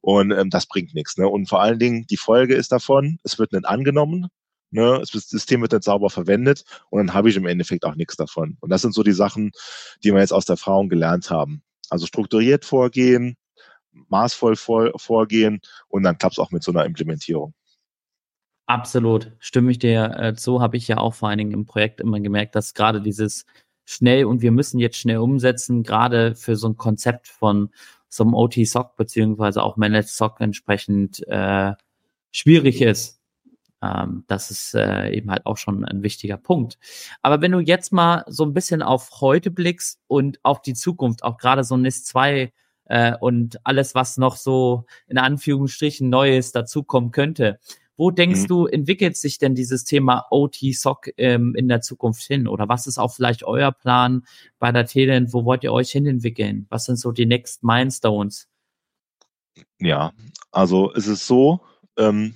Und 0.00 0.32
ähm, 0.32 0.50
das 0.50 0.66
bringt 0.66 0.94
nichts. 0.94 1.16
Ne? 1.16 1.28
Und 1.28 1.48
vor 1.48 1.62
allen 1.62 1.78
Dingen, 1.78 2.06
die 2.10 2.16
Folge 2.16 2.56
ist 2.56 2.72
davon, 2.72 3.18
es 3.22 3.38
wird 3.38 3.52
nicht 3.52 3.66
angenommen, 3.66 4.28
Ne? 4.72 4.98
Das 4.98 5.10
System 5.10 5.60
wird 5.60 5.72
nicht 5.72 5.84
sauber 5.84 6.10
verwendet 6.10 6.64
und 6.90 6.98
dann 6.98 7.14
habe 7.14 7.28
ich 7.28 7.36
im 7.36 7.46
Endeffekt 7.46 7.84
auch 7.84 7.94
nichts 7.94 8.16
davon. 8.16 8.56
Und 8.60 8.70
das 8.70 8.82
sind 8.82 8.94
so 8.94 9.02
die 9.02 9.12
Sachen, 9.12 9.52
die 10.02 10.12
wir 10.12 10.20
jetzt 10.20 10.32
aus 10.32 10.46
der 10.46 10.54
Erfahrung 10.54 10.88
gelernt 10.88 11.30
haben. 11.30 11.62
Also 11.90 12.06
strukturiert 12.06 12.64
vorgehen, 12.64 13.36
maßvoll 13.92 14.56
vor, 14.56 14.92
vorgehen 14.96 15.60
und 15.88 16.02
dann 16.02 16.18
klappt 16.18 16.34
es 16.34 16.38
auch 16.38 16.50
mit 16.50 16.62
so 16.62 16.72
einer 16.72 16.86
Implementierung. 16.86 17.54
Absolut, 18.66 19.32
stimme 19.38 19.70
ich 19.70 19.78
dir 19.78 20.16
äh, 20.18 20.34
zu, 20.34 20.62
habe 20.62 20.76
ich 20.76 20.88
ja 20.88 20.96
auch 20.96 21.14
vor 21.14 21.28
allen 21.28 21.38
Dingen 21.38 21.52
im 21.52 21.66
Projekt 21.66 22.00
immer 22.00 22.20
gemerkt, 22.20 22.54
dass 22.54 22.74
gerade 22.74 23.02
dieses 23.02 23.44
schnell 23.84 24.24
und 24.24 24.40
wir 24.40 24.52
müssen 24.52 24.78
jetzt 24.78 24.96
schnell 24.96 25.18
umsetzen, 25.18 25.82
gerade 25.82 26.34
für 26.34 26.56
so 26.56 26.68
ein 26.68 26.76
Konzept 26.76 27.28
von 27.28 27.70
so 28.08 28.24
einem 28.24 28.34
OT-SOC 28.34 28.96
beziehungsweise 28.96 29.62
auch 29.62 29.76
Managed 29.76 30.08
SOC 30.08 30.40
entsprechend 30.40 31.26
äh, 31.28 31.72
schwierig 32.30 32.80
ist. 32.82 33.21
Ähm, 33.82 34.24
das 34.28 34.50
ist 34.50 34.74
äh, 34.74 35.10
eben 35.10 35.30
halt 35.30 35.46
auch 35.46 35.56
schon 35.56 35.84
ein 35.84 36.02
wichtiger 36.02 36.36
Punkt. 36.36 36.78
Aber 37.20 37.40
wenn 37.40 37.52
du 37.52 37.60
jetzt 37.60 37.92
mal 37.92 38.24
so 38.28 38.44
ein 38.44 38.54
bisschen 38.54 38.82
auf 38.82 39.20
heute 39.20 39.50
blickst 39.50 40.00
und 40.06 40.38
auf 40.42 40.62
die 40.62 40.74
Zukunft, 40.74 41.24
auch 41.24 41.36
gerade 41.36 41.64
so 41.64 41.76
NIS 41.76 42.04
2 42.04 42.52
äh, 42.84 43.16
und 43.18 43.58
alles, 43.64 43.94
was 43.94 44.16
noch 44.16 44.36
so 44.36 44.86
in 45.08 45.18
Anführungsstrichen 45.18 46.08
Neues 46.08 46.52
dazukommen 46.52 47.10
könnte, 47.10 47.58
wo 47.96 48.10
denkst 48.10 48.42
mhm. 48.42 48.46
du, 48.46 48.66
entwickelt 48.66 49.16
sich 49.16 49.38
denn 49.38 49.54
dieses 49.54 49.84
Thema 49.84 50.26
OT-SOC 50.30 51.10
ähm, 51.18 51.54
in 51.54 51.68
der 51.68 51.82
Zukunft 51.82 52.22
hin? 52.22 52.48
Oder 52.48 52.68
was 52.68 52.86
ist 52.86 52.98
auch 52.98 53.12
vielleicht 53.12 53.44
euer 53.44 53.72
Plan 53.72 54.24
bei 54.58 54.72
der 54.72 54.86
Telent? 54.86 55.32
Wo 55.32 55.44
wollt 55.44 55.62
ihr 55.62 55.72
euch 55.72 55.90
hin 55.90 56.06
entwickeln? 56.06 56.66
Was 56.70 56.86
sind 56.86 56.96
so 56.96 57.12
die 57.12 57.26
Next 57.26 57.62
Milestones? 57.62 58.48
Ja, 59.78 60.12
also 60.50 60.92
es 60.94 61.06
ist 61.06 61.26
so, 61.26 61.60
ähm, 61.98 62.34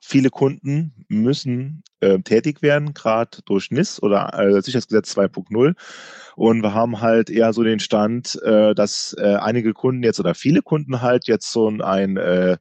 viele 0.00 0.30
Kunden 0.30 1.04
müssen 1.08 1.82
äh, 2.00 2.18
tätig 2.20 2.62
werden, 2.62 2.94
gerade 2.94 3.38
durch 3.44 3.70
NIS 3.70 4.02
oder 4.02 4.32
äh, 4.38 4.62
Sicherheitsgesetz 4.62 5.16
2.0. 5.16 5.74
Und 6.36 6.62
wir 6.62 6.74
haben 6.74 7.00
halt 7.00 7.30
eher 7.30 7.52
so 7.52 7.62
den 7.62 7.80
Stand, 7.80 8.40
äh, 8.42 8.74
dass 8.74 9.14
äh, 9.18 9.36
einige 9.36 9.72
Kunden 9.72 10.02
jetzt 10.02 10.20
oder 10.20 10.34
viele 10.34 10.62
Kunden 10.62 11.02
halt 11.02 11.26
jetzt 11.26 11.52
so 11.52 11.68
ein 11.68 12.16
äh, 12.16 12.56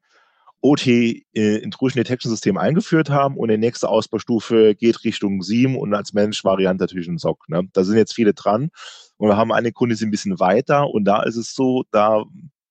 OT 0.62 0.88
äh, 0.88 1.22
Intrusion 1.34 2.02
Detection 2.02 2.32
System 2.32 2.58
eingeführt 2.58 3.10
haben 3.10 3.38
und 3.38 3.50
die 3.50 3.58
nächste 3.58 3.88
Ausbaustufe 3.88 4.74
geht 4.74 5.04
Richtung 5.04 5.44
7 5.44 5.78
und 5.78 5.94
als 5.94 6.14
Mensch-Variante 6.14 6.84
natürlich 6.84 7.08
ein 7.08 7.20
SOC. 7.20 7.50
Ne? 7.50 7.68
Da 7.74 7.84
sind 7.84 7.98
jetzt 7.98 8.16
viele 8.16 8.34
dran. 8.34 8.70
Und 9.18 9.30
wir 9.30 9.38
haben 9.38 9.52
eine 9.52 9.72
Kunde, 9.72 9.94
die 9.94 10.00
sind 10.00 10.10
ein 10.10 10.12
bisschen 10.12 10.40
weiter 10.40 10.90
und 10.90 11.06
da 11.06 11.24
ist 11.24 11.38
es 11.38 11.54
so, 11.54 11.84
da 11.92 12.26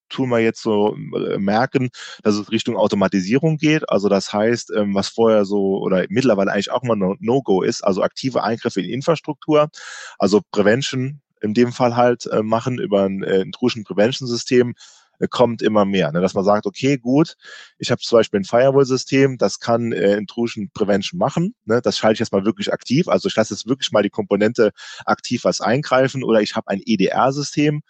tun 0.08 0.28
wir 0.30 0.40
jetzt 0.40 0.62
so 0.62 0.96
äh, 0.96 1.38
merken, 1.38 1.90
dass 2.22 2.36
es 2.36 2.50
Richtung 2.50 2.76
Automatisierung 2.76 3.56
geht. 3.56 3.88
Also 3.88 4.08
das 4.08 4.32
heißt, 4.32 4.72
ähm, 4.76 4.94
was 4.94 5.08
vorher 5.08 5.44
so 5.44 5.78
oder 5.78 6.06
mittlerweile 6.08 6.52
eigentlich 6.52 6.70
auch 6.70 6.82
mal 6.82 6.96
No-Go 6.96 7.62
ist, 7.62 7.82
also 7.82 8.02
aktive 8.02 8.42
Eingriffe 8.42 8.80
in 8.80 8.90
Infrastruktur, 8.90 9.68
also 10.18 10.40
Prevention 10.50 11.20
in 11.40 11.54
dem 11.54 11.72
Fall 11.72 11.96
halt 11.96 12.26
äh, 12.26 12.42
machen 12.42 12.78
über 12.78 13.04
ein 13.04 13.22
äh, 13.22 13.40
Intrusion 13.40 13.84
Prevention 13.84 14.28
System 14.28 14.74
kommt 15.30 15.62
immer 15.62 15.84
mehr. 15.84 16.10
Ne? 16.10 16.20
Dass 16.20 16.34
man 16.34 16.44
sagt, 16.44 16.66
okay, 16.66 16.98
gut, 16.98 17.36
ich 17.78 17.92
habe 17.92 18.00
zum 18.00 18.18
Beispiel 18.18 18.40
ein 18.40 18.44
Firewall-System, 18.44 19.38
das 19.38 19.60
kann 19.60 19.92
Intrusion 19.92 20.70
Prevention 20.74 21.18
machen. 21.18 21.54
Ne? 21.66 21.80
Das 21.80 21.96
schalte 21.96 22.14
ich 22.14 22.18
jetzt 22.18 22.32
mal 22.32 22.44
wirklich 22.44 22.72
aktiv. 22.72 23.06
Also 23.06 23.28
ich 23.28 23.36
lasse 23.36 23.54
jetzt 23.54 23.68
wirklich 23.68 23.92
mal 23.92 24.02
die 24.02 24.10
Komponente 24.10 24.72
aktiv 25.06 25.44
was 25.44 25.60
eingreifen 25.60 26.24
oder 26.24 26.42
ich 26.42 26.56
habe 26.56 26.68
ein 26.68 26.82
EDR-System, 26.84 27.82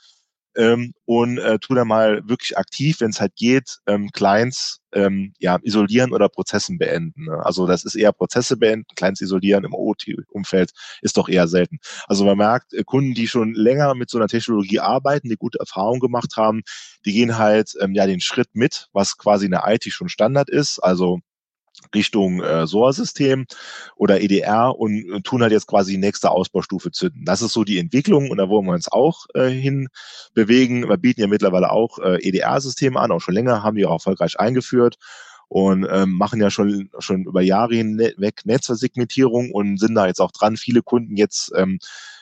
ähm, 0.57 0.95
und 1.05 1.39
äh, 1.39 1.59
tu 1.59 1.75
dann 1.75 1.89
mal 1.89 2.23
wirklich 2.29 2.57
aktiv, 2.57 3.01
wenn 3.01 3.11
es 3.11 3.21
halt 3.21 3.37
geht, 3.37 3.79
ähm, 3.87 4.11
Clients 4.13 4.81
ähm, 4.93 5.35
ja, 5.39 5.59
isolieren 5.63 6.13
oder 6.13 6.29
Prozessen 6.29 6.79
beenden. 6.79 7.25
Ne? 7.25 7.45
Also 7.45 7.67
das 7.67 7.85
ist 7.85 7.95
eher 7.95 8.13
Prozesse 8.13 8.57
beenden, 8.57 8.87
Clients 8.95 9.21
isolieren 9.21 9.65
im 9.65 9.75
OT-Umfeld 9.75 10.73
ist 11.03 11.17
doch 11.17 11.29
eher 11.29 11.49
selten. 11.49 11.79
Also 12.07 12.25
man 12.25 12.39
merkt, 12.39 12.73
äh, 12.73 12.85
Kunden, 12.85 13.15
die 13.15 13.27
schon 13.29 13.55
länger 13.55 13.95
mit 13.95 14.11
so 14.11 14.19
einer 14.19 14.29
Technologie 14.29 14.81
arbeiten, 14.81 15.29
die 15.29 15.37
gute 15.37 15.59
Erfahrungen 15.59 16.01
gemacht 16.01 16.37
haben, 16.37 16.63
die 17.05 17.13
gehen 17.13 17.39
halt 17.39 17.73
ähm, 17.81 17.95
ja 17.95 18.07
den 18.07 18.21
Schritt 18.21 18.49
mit, 18.55 18.89
was 18.93 19.19
quasi 19.19 19.47
in 19.47 19.53
der 19.53 19.65
IT 19.67 19.85
schon 19.85 20.09
Standard 20.09 20.49
ist. 20.49 20.79
Also 20.79 21.21
Richtung 21.95 22.43
äh, 22.43 22.67
SOA-System 22.67 23.47
oder 23.97 24.21
EDR 24.21 24.79
und, 24.79 25.11
und, 25.11 25.25
tun 25.27 25.43
halt 25.43 25.53
jetzt 25.53 25.67
quasi 25.67 25.93
die 25.93 25.99
nächste 25.99 26.31
Ausbaustufe 26.31 26.91
zünden. 26.91 27.25
Das 27.25 27.43
ist 27.43 27.53
so 27.53 27.65
die 27.65 27.79
Entwicklung 27.79 28.31
und 28.31 28.39
da 28.39 28.49
wollen 28.49 28.67
wir 28.67 28.73
uns 28.73 28.91
auch 28.91 29.27
äh, 29.35 29.49
hin 29.49 29.89
bewegen. 30.35 30.89
Wir 30.89 30.97
bieten 30.97 31.21
ja 31.21 31.27
mittlerweile 31.27 31.71
auch 31.71 31.99
äh, 31.99 32.17
EDR-Systeme 32.27 32.99
an, 32.99 33.13
auch 33.13 33.21
schon 33.21 33.35
länger, 33.35 33.63
haben 33.63 33.77
die 33.77 33.87
auch 33.87 33.93
erfolgreich 33.93 34.39
eingeführt 34.39 34.97
und 35.49 35.87
ähm, 35.91 36.13
machen 36.13 36.41
ja 36.41 36.51
schon, 36.51 36.91
schon 36.99 37.25
über 37.25 37.43
Jahre 37.43 37.75
hinweg 37.75 38.45
Netzversegmentierung 38.45 39.53
und 39.53 39.79
sind 39.79 39.95
da 39.95 40.07
jetzt 40.07 40.21
auch 40.21 40.33
dran, 40.33 40.57
viele 40.57 40.83
Kunden 40.83 41.17
jetzt 41.17 41.53
ähm, 41.57 41.79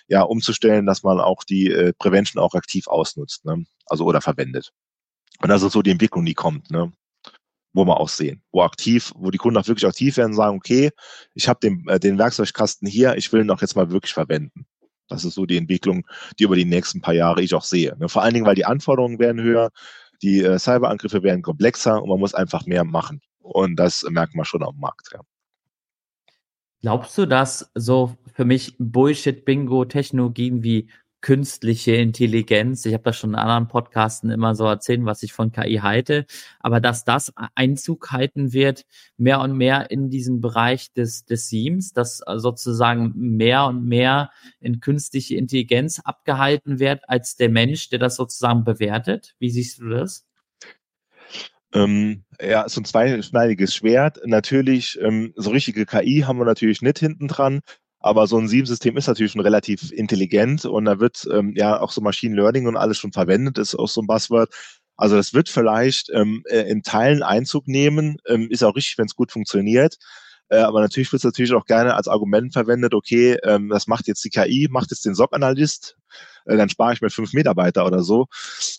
ja 0.08 0.22
umzustellen, 0.22 0.86
dass 0.86 1.02
man 1.02 1.20
auch 1.20 1.44
die 1.44 1.70
äh, 1.70 1.92
Prevention 1.98 2.42
auch 2.42 2.54
aktiv 2.54 2.88
ausnutzt, 2.88 3.44
ne? 3.44 3.64
also 3.86 4.04
oder 4.04 4.20
verwendet. 4.20 4.72
Und 5.40 5.48
das 5.48 5.62
ist 5.62 5.72
so 5.72 5.82
die 5.82 5.90
Entwicklung, 5.90 6.24
die 6.24 6.34
kommt. 6.34 6.70
Ne? 6.70 6.92
Wo 7.72 7.84
wir 7.84 7.98
auch 7.98 8.08
sehen, 8.08 8.42
wo 8.52 8.62
aktiv, 8.62 9.12
wo 9.16 9.30
die 9.30 9.38
Kunden 9.38 9.58
auch 9.58 9.66
wirklich 9.66 9.86
aktiv 9.86 10.16
werden 10.16 10.30
und 10.30 10.36
sagen, 10.36 10.56
okay, 10.56 10.90
ich 11.34 11.48
habe 11.48 11.60
den, 11.60 11.86
äh, 11.88 11.98
den 11.98 12.18
Werkzeugkasten 12.18 12.86
hier, 12.88 13.16
ich 13.16 13.32
will 13.32 13.42
ihn 13.42 13.48
doch 13.48 13.60
jetzt 13.60 13.76
mal 13.76 13.90
wirklich 13.90 14.12
verwenden. 14.12 14.66
Das 15.08 15.24
ist 15.24 15.34
so 15.34 15.46
die 15.46 15.56
Entwicklung, 15.56 16.06
die 16.38 16.44
über 16.44 16.56
die 16.56 16.64
nächsten 16.64 17.00
paar 17.00 17.14
Jahre 17.14 17.42
ich 17.42 17.54
auch 17.54 17.64
sehe. 17.64 17.96
Ne? 17.98 18.08
Vor 18.08 18.22
allen 18.22 18.34
Dingen, 18.34 18.46
weil 18.46 18.54
die 18.54 18.64
Anforderungen 18.64 19.18
werden 19.18 19.42
höher, 19.42 19.70
die 20.22 20.40
äh, 20.42 20.58
Cyberangriffe 20.58 21.22
werden 21.22 21.42
komplexer 21.42 22.02
und 22.02 22.08
man 22.08 22.20
muss 22.20 22.34
einfach 22.34 22.66
mehr 22.66 22.84
machen. 22.84 23.20
Und 23.40 23.76
das 23.76 24.04
merkt 24.08 24.34
man 24.34 24.44
schon 24.44 24.62
am 24.62 24.78
Markt. 24.78 25.10
Ja. 25.12 25.20
Glaubst 26.80 27.16
du, 27.18 27.26
dass 27.26 27.70
so 27.74 28.16
für 28.34 28.44
mich 28.44 28.74
Bullshit-Bingo-Technologien 28.78 30.62
wie 30.62 30.88
künstliche 31.22 31.92
Intelligenz. 31.92 32.84
Ich 32.84 32.92
habe 32.92 33.04
das 33.04 33.16
schon 33.16 33.30
in 33.30 33.36
anderen 33.36 33.68
Podcasten 33.68 34.28
immer 34.30 34.54
so 34.54 34.66
erzählt, 34.66 35.04
was 35.04 35.22
ich 35.22 35.32
von 35.32 35.52
KI 35.52 35.76
halte. 35.76 36.26
Aber 36.60 36.80
dass 36.80 37.04
das 37.04 37.32
Einzug 37.54 38.10
halten 38.10 38.52
wird, 38.52 38.84
mehr 39.16 39.40
und 39.40 39.56
mehr 39.56 39.90
in 39.90 40.10
diesem 40.10 40.40
Bereich 40.40 40.92
des, 40.92 41.24
des 41.24 41.48
SIEMs, 41.48 41.92
dass 41.92 42.18
sozusagen 42.36 43.12
mehr 43.14 43.66
und 43.66 43.84
mehr 43.86 44.30
in 44.60 44.80
künstliche 44.80 45.36
Intelligenz 45.36 46.00
abgehalten 46.00 46.78
wird 46.78 47.08
als 47.08 47.36
der 47.36 47.48
Mensch, 47.48 47.88
der 47.88 48.00
das 48.00 48.16
sozusagen 48.16 48.64
bewertet. 48.64 49.34
Wie 49.38 49.50
siehst 49.50 49.78
du 49.78 49.88
das? 49.88 50.26
Ähm, 51.74 52.24
ja, 52.40 52.68
so 52.68 52.80
ein 52.80 52.84
zweischneidiges 52.84 53.74
Schwert. 53.74 54.20
Natürlich, 54.26 55.00
ähm, 55.00 55.32
so 55.36 55.50
richtige 55.50 55.86
KI 55.86 56.24
haben 56.26 56.38
wir 56.38 56.44
natürlich 56.44 56.82
nicht 56.82 56.98
hinten 56.98 57.28
dran. 57.28 57.60
Aber 58.02 58.26
so 58.26 58.36
ein 58.38 58.48
Sieben-System 58.48 58.96
ist 58.96 59.06
natürlich 59.06 59.32
schon 59.32 59.40
relativ 59.40 59.92
intelligent 59.92 60.64
und 60.64 60.84
da 60.84 60.98
wird 60.98 61.26
ähm, 61.32 61.54
ja 61.56 61.80
auch 61.80 61.92
so 61.92 62.00
Machine 62.00 62.34
Learning 62.34 62.66
und 62.66 62.76
alles 62.76 62.98
schon 62.98 63.12
verwendet, 63.12 63.58
ist 63.58 63.76
auch 63.76 63.88
so 63.88 64.02
ein 64.02 64.06
Buzzword. 64.06 64.52
Also 64.96 65.16
das 65.16 65.32
wird 65.34 65.48
vielleicht 65.48 66.10
ähm, 66.12 66.42
äh, 66.48 66.62
in 66.70 66.82
Teilen 66.82 67.22
Einzug 67.22 67.68
nehmen, 67.68 68.16
ähm, 68.26 68.48
ist 68.50 68.62
auch 68.64 68.76
richtig, 68.76 68.98
wenn 68.98 69.06
es 69.06 69.14
gut 69.14 69.32
funktioniert. 69.32 69.96
Äh, 70.48 70.58
aber 70.58 70.80
natürlich 70.80 71.10
wird 71.12 71.20
es 71.20 71.24
natürlich 71.24 71.54
auch 71.54 71.64
gerne 71.64 71.94
als 71.94 72.08
Argument 72.08 72.52
verwendet, 72.52 72.92
okay, 72.92 73.38
ähm, 73.42 73.68
das 73.70 73.86
macht 73.86 74.06
jetzt 74.06 74.24
die 74.24 74.30
KI, 74.30 74.68
macht 74.70 74.90
jetzt 74.90 75.06
den 75.06 75.14
SOC-Analyst, 75.14 75.96
äh, 76.44 76.56
dann 76.56 76.68
spare 76.68 76.92
ich 76.92 77.00
mir 77.00 77.08
fünf 77.08 77.32
Mitarbeiter 77.32 77.86
oder 77.86 78.02
so. 78.02 78.26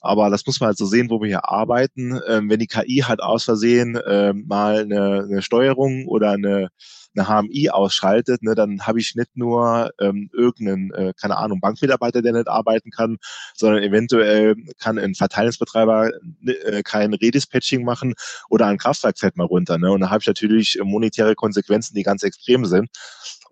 Aber 0.02 0.30
das 0.30 0.46
muss 0.46 0.60
man 0.60 0.68
halt 0.68 0.78
so 0.78 0.86
sehen, 0.86 1.10
wo 1.10 1.20
wir 1.20 1.28
hier 1.28 1.50
arbeiten. 1.50 2.20
Ähm, 2.28 2.50
wenn 2.50 2.60
die 2.60 2.68
KI 2.68 3.04
halt 3.08 3.22
aus 3.22 3.46
Versehen 3.46 3.96
äh, 3.96 4.34
mal 4.34 4.82
eine, 4.82 5.24
eine 5.30 5.42
Steuerung 5.42 6.08
oder 6.08 6.32
eine 6.32 6.70
eine 7.16 7.28
HMI 7.28 7.70
ausschaltet, 7.70 8.44
ne, 8.44 8.56
dann 8.56 8.82
habe 8.82 9.00
ich 9.00 9.16
nicht 9.16 9.36
nur 9.36 9.92
ähm, 10.00 10.30
irgendeinen, 10.34 10.92
äh, 10.94 11.14
keine 11.20 11.38
Ahnung, 11.38 11.60
Bankmitarbeiter, 11.60 12.22
der 12.22 12.34
nicht 12.34 12.48
arbeiten 12.48 12.92
kann, 12.92 13.18
sondern 13.56 13.84
eventuell 13.84 14.56
kann 14.80 14.98
ein 14.98 15.16
Verteilungsbetreiber 15.16 16.12
äh, 16.46 16.84
kein 16.84 17.14
Redispatching 17.14 17.84
machen 17.84 18.14
oder 18.50 18.68
ein 18.68 18.78
Kraftwerk 18.78 19.20
fällt 19.20 19.38
mal 19.38 19.46
runter. 19.46 19.78
Ne? 19.78 19.92
Und 19.92 20.02
da 20.02 20.10
habe 20.10 20.22
ich 20.22 20.28
natürlich 20.28 20.80
monetäre 20.84 21.36
Konsequenzen, 21.36 21.96
die 21.96 22.04
ganz 22.04 22.24
extrem 22.24 22.66
sind. 22.66 22.90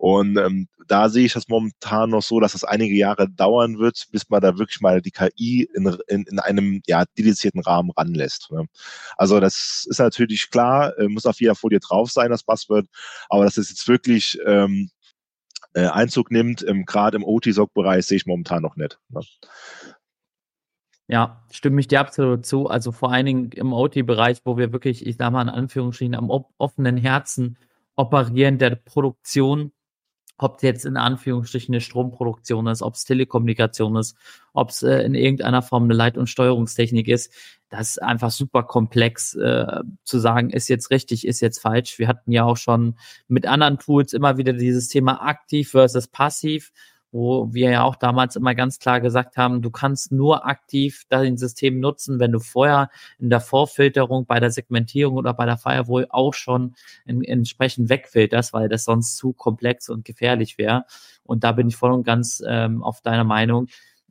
Und 0.02 0.36
ähm, 0.36 0.66
da 0.88 1.08
sehe 1.08 1.26
ich 1.26 1.34
das 1.34 1.46
momentan 1.46 2.10
noch 2.10 2.24
so, 2.24 2.40
dass 2.40 2.54
es 2.54 2.64
einige 2.64 2.96
Jahre 2.96 3.30
dauern 3.30 3.78
wird, 3.78 4.08
bis 4.10 4.28
man 4.28 4.40
da 4.40 4.58
wirklich 4.58 4.80
mal 4.80 5.00
die 5.00 5.12
KI 5.12 5.68
in, 5.72 5.96
in, 6.08 6.24
in 6.24 6.40
einem 6.40 6.82
ja, 6.86 7.04
dedizierten 7.16 7.60
Rahmen 7.60 7.92
ranlässt. 7.92 8.50
Ne? 8.50 8.66
Also 9.16 9.38
das 9.38 9.86
ist 9.88 10.00
natürlich 10.00 10.50
klar, 10.50 10.98
äh, 10.98 11.06
muss 11.06 11.24
auf 11.24 11.40
jeder 11.40 11.54
Folie 11.54 11.78
drauf 11.78 12.10
sein, 12.10 12.30
das 12.30 12.42
Passwort, 12.42 12.88
aber 13.28 13.44
dass 13.44 13.56
es 13.58 13.68
jetzt 13.68 13.86
wirklich 13.86 14.40
ähm, 14.44 14.90
äh, 15.74 15.86
Einzug 15.86 16.32
nimmt, 16.32 16.66
ähm, 16.66 16.84
gerade 16.84 17.16
im 17.16 17.22
OT-SOC-Bereich, 17.22 18.04
sehe 18.04 18.16
ich 18.16 18.26
momentan 18.26 18.60
noch 18.60 18.74
nicht. 18.74 18.98
Ne? 19.08 19.20
Ja, 21.06 21.44
stimme 21.52 21.78
ich 21.78 21.86
dir 21.86 22.00
absolut 22.00 22.44
zu. 22.44 22.66
Also 22.66 22.90
vor 22.90 23.12
allen 23.12 23.26
Dingen 23.26 23.52
im 23.52 23.72
OT-Bereich, 23.72 24.40
wo 24.44 24.56
wir 24.56 24.72
wirklich, 24.72 25.06
ich 25.06 25.16
sage 25.16 25.30
mal 25.30 25.42
in 25.42 25.48
Anführungsstrichen, 25.48 26.16
am 26.16 26.28
offenen 26.58 26.96
Herzen 26.96 27.56
operieren 27.94 28.58
der 28.58 28.74
Produktion 28.74 29.70
ob 30.42 30.56
es 30.56 30.62
jetzt 30.62 30.84
in 30.84 30.96
Anführungsstrichen 30.96 31.74
eine 31.74 31.80
Stromproduktion 31.80 32.66
ist, 32.66 32.82
ob 32.82 32.94
es 32.94 33.04
Telekommunikation 33.04 33.96
ist, 33.96 34.16
ob 34.52 34.70
es 34.70 34.82
äh, 34.82 35.02
in 35.02 35.14
irgendeiner 35.14 35.62
Form 35.62 35.84
eine 35.84 35.94
Leit- 35.94 36.18
und 36.18 36.28
Steuerungstechnik 36.28 37.08
ist, 37.08 37.32
das 37.68 37.90
ist 37.90 38.02
einfach 38.02 38.30
super 38.30 38.62
komplex 38.64 39.34
äh, 39.34 39.80
zu 40.04 40.18
sagen, 40.18 40.50
ist 40.50 40.68
jetzt 40.68 40.90
richtig, 40.90 41.26
ist 41.26 41.40
jetzt 41.40 41.58
falsch. 41.58 41.98
Wir 41.98 42.06
hatten 42.06 42.30
ja 42.30 42.44
auch 42.44 42.58
schon 42.58 42.96
mit 43.28 43.46
anderen 43.46 43.78
Tools 43.78 44.12
immer 44.12 44.36
wieder 44.36 44.52
dieses 44.52 44.88
Thema 44.88 45.22
aktiv 45.22 45.70
versus 45.70 46.06
passiv 46.06 46.70
wo 47.12 47.52
wir 47.52 47.70
ja 47.70 47.82
auch 47.84 47.96
damals 47.96 48.36
immer 48.36 48.54
ganz 48.54 48.78
klar 48.78 49.00
gesagt 49.00 49.36
haben, 49.36 49.60
du 49.60 49.70
kannst 49.70 50.12
nur 50.12 50.46
aktiv 50.46 51.04
dein 51.10 51.36
System 51.36 51.78
nutzen, 51.78 52.18
wenn 52.18 52.32
du 52.32 52.40
vorher 52.40 52.90
in 53.18 53.28
der 53.28 53.40
Vorfilterung 53.40 54.24
bei 54.24 54.40
der 54.40 54.50
Segmentierung 54.50 55.16
oder 55.16 55.34
bei 55.34 55.44
der 55.44 55.58
Firewall 55.58 56.06
auch 56.08 56.32
schon 56.32 56.74
in, 57.04 57.22
entsprechend 57.22 57.90
wegfilterst, 57.90 58.54
weil 58.54 58.68
das 58.68 58.84
sonst 58.84 59.16
zu 59.16 59.34
komplex 59.34 59.90
und 59.90 60.04
gefährlich 60.06 60.56
wäre. 60.56 60.86
Und 61.22 61.44
da 61.44 61.52
bin 61.52 61.68
ich 61.68 61.76
voll 61.76 61.92
und 61.92 62.04
ganz 62.04 62.42
ähm, 62.46 62.82
auf 62.82 63.02
deiner 63.02 63.24
Meinung. 63.24 63.68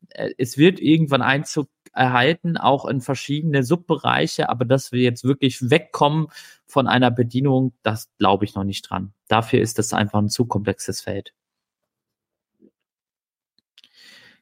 Äh, 0.09 0.31
es 0.37 0.57
wird 0.57 0.79
irgendwann 0.79 1.23
Einzug 1.23 1.69
erhalten, 1.93 2.55
auch 2.55 2.85
in 2.85 3.01
verschiedene 3.01 3.63
Subbereiche, 3.63 4.47
aber 4.47 4.63
dass 4.63 4.91
wir 4.91 5.01
jetzt 5.01 5.23
wirklich 5.23 5.69
wegkommen 5.69 6.27
von 6.65 6.87
einer 6.87 7.11
Bedienung, 7.11 7.73
das 7.83 8.09
glaube 8.17 8.45
ich 8.45 8.55
noch 8.55 8.63
nicht 8.63 8.89
dran. 8.89 9.13
Dafür 9.27 9.59
ist 9.59 9.77
das 9.79 9.91
einfach 9.91 10.19
ein 10.19 10.29
zu 10.29 10.45
komplexes 10.45 11.01
Feld. 11.01 11.33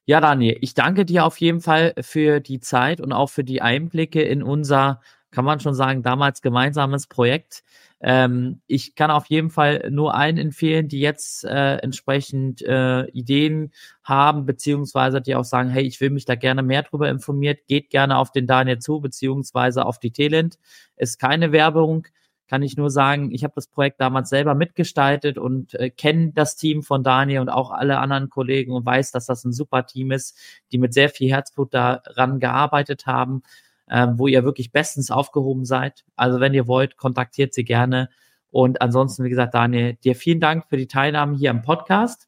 Ja, 0.10 0.20
Daniel, 0.22 0.58
ich 0.62 0.74
danke 0.74 1.06
dir 1.06 1.24
auf 1.24 1.38
jeden 1.38 1.62
Fall 1.62 1.94
für 2.02 2.40
die 2.40 2.60
Zeit 2.60 3.00
und 3.00 3.12
auch 3.14 3.30
für 3.30 3.44
die 3.44 3.62
Einblicke 3.62 4.24
in 4.24 4.42
unser, 4.42 5.02
kann 5.30 5.46
man 5.46 5.60
schon 5.60 5.76
sagen, 5.76 6.02
damals 6.02 6.42
gemeinsames 6.42 7.06
Projekt. 7.06 7.64
Ähm, 8.02 8.60
ich 8.66 8.96
kann 8.96 9.12
auf 9.12 9.28
jeden 9.28 9.52
Fall 9.52 9.88
nur 9.92 10.16
allen 10.16 10.40
empfehlen, 10.40 10.88
die 10.88 11.00
jetzt 11.00 11.44
äh, 11.44 11.76
entsprechend 11.76 12.64
äh, 12.64 13.06
Ideen 13.12 13.72
haben, 14.04 14.48
beziehungsweise 14.48 15.22
die 15.22 15.36
auch 15.36 15.44
sagen, 15.46 15.70
hey, 15.70 15.84
ich 15.84 16.02
will 16.02 16.10
mich 16.10 16.26
da 16.26 16.34
gerne 16.34 16.64
mehr 16.64 16.82
drüber 16.82 17.08
informiert, 17.08 17.68
geht 17.68 17.92
gerne 17.92 18.18
auf 18.18 18.32
den 18.32 18.48
Daniel 18.48 18.80
zu, 18.80 19.02
beziehungsweise 19.02 19.86
auf 19.86 20.00
die 20.00 20.10
Talent. 20.12 20.58
Ist 20.98 21.20
keine 21.20 21.52
Werbung 21.52 22.08
kann 22.50 22.64
ich 22.64 22.76
nur 22.76 22.90
sagen, 22.90 23.32
ich 23.32 23.44
habe 23.44 23.54
das 23.56 23.68
Projekt 23.68 24.02
damals 24.02 24.30
selber 24.30 24.56
mitgestaltet 24.56 25.38
und 25.38 25.76
äh, 25.76 25.92
kenne 25.92 26.32
das 26.34 26.56
Team 26.56 26.82
von 26.82 27.04
Daniel 27.04 27.42
und 27.42 27.50
auch 27.50 27.70
alle 27.70 28.00
anderen 28.00 28.30
Kollegen 28.30 28.74
und 28.74 28.86
weiß, 28.86 29.12
dass 29.12 29.28
das 29.28 29.46
ein 29.46 29.54
super 29.54 29.86
Team 29.86 30.12
ist, 30.12 30.36
die 30.72 30.80
mit 30.80 30.94
sehr 30.94 31.10
viel 31.10 31.30
Herzblut 31.30 31.74
daran 31.74 32.40
gearbeitet 32.40 33.06
haben, 33.06 33.44
äh, 33.86 34.08
wo 34.14 34.28
ihr 34.28 34.44
wirklich 34.44 34.72
bestens 34.72 35.12
aufgehoben 35.12 35.64
seid. 35.64 36.04
Also 36.16 36.40
wenn 36.40 36.56
ihr 36.56 36.68
wollt, 36.68 36.98
kontaktiert 36.98 37.54
sie 37.54 37.64
gerne. 37.64 38.10
Und 38.50 38.82
ansonsten, 38.82 39.24
wie 39.24 39.30
gesagt, 39.30 39.54
Daniel, 39.54 39.94
dir 39.94 40.16
vielen 40.16 40.40
Dank 40.40 40.66
für 40.68 40.78
die 40.78 40.88
Teilnahme 40.88 41.38
hier 41.38 41.52
im 41.52 41.62
Podcast. 41.62 42.28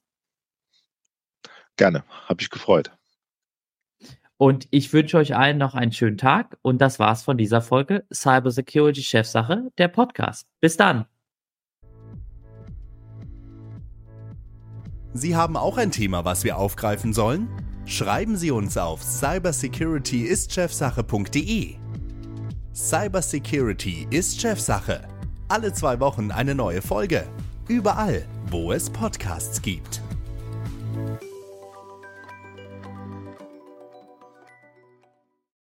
Gerne, 1.77 2.03
habe 2.27 2.41
ich 2.41 2.51
gefreut. 2.51 2.91
Und 4.41 4.67
ich 4.71 4.91
wünsche 4.91 5.17
euch 5.17 5.35
allen 5.35 5.59
noch 5.59 5.75
einen 5.75 5.91
schönen 5.91 6.17
Tag. 6.17 6.57
Und 6.63 6.81
das 6.81 6.97
war's 6.97 7.21
von 7.21 7.37
dieser 7.37 7.61
Folge 7.61 8.05
Cybersecurity 8.11 9.03
Chefsache, 9.03 9.71
der 9.77 9.87
Podcast. 9.87 10.47
Bis 10.59 10.77
dann. 10.77 11.05
Sie 15.13 15.35
haben 15.35 15.55
auch 15.55 15.77
ein 15.77 15.91
Thema, 15.91 16.25
was 16.25 16.43
wir 16.43 16.57
aufgreifen 16.57 17.13
sollen? 17.13 17.49
Schreiben 17.85 18.35
Sie 18.35 18.49
uns 18.49 18.79
auf 18.79 19.03
cybersecurityistchefsache.de. 19.03 21.75
Cybersecurity 22.73 24.07
ist 24.09 24.41
Chefsache. 24.41 25.07
Alle 25.49 25.71
zwei 25.71 25.99
Wochen 25.99 26.31
eine 26.31 26.55
neue 26.55 26.81
Folge. 26.81 27.27
Überall, 27.67 28.25
wo 28.49 28.71
es 28.71 28.89
Podcasts 28.89 29.61
gibt. 29.61 30.01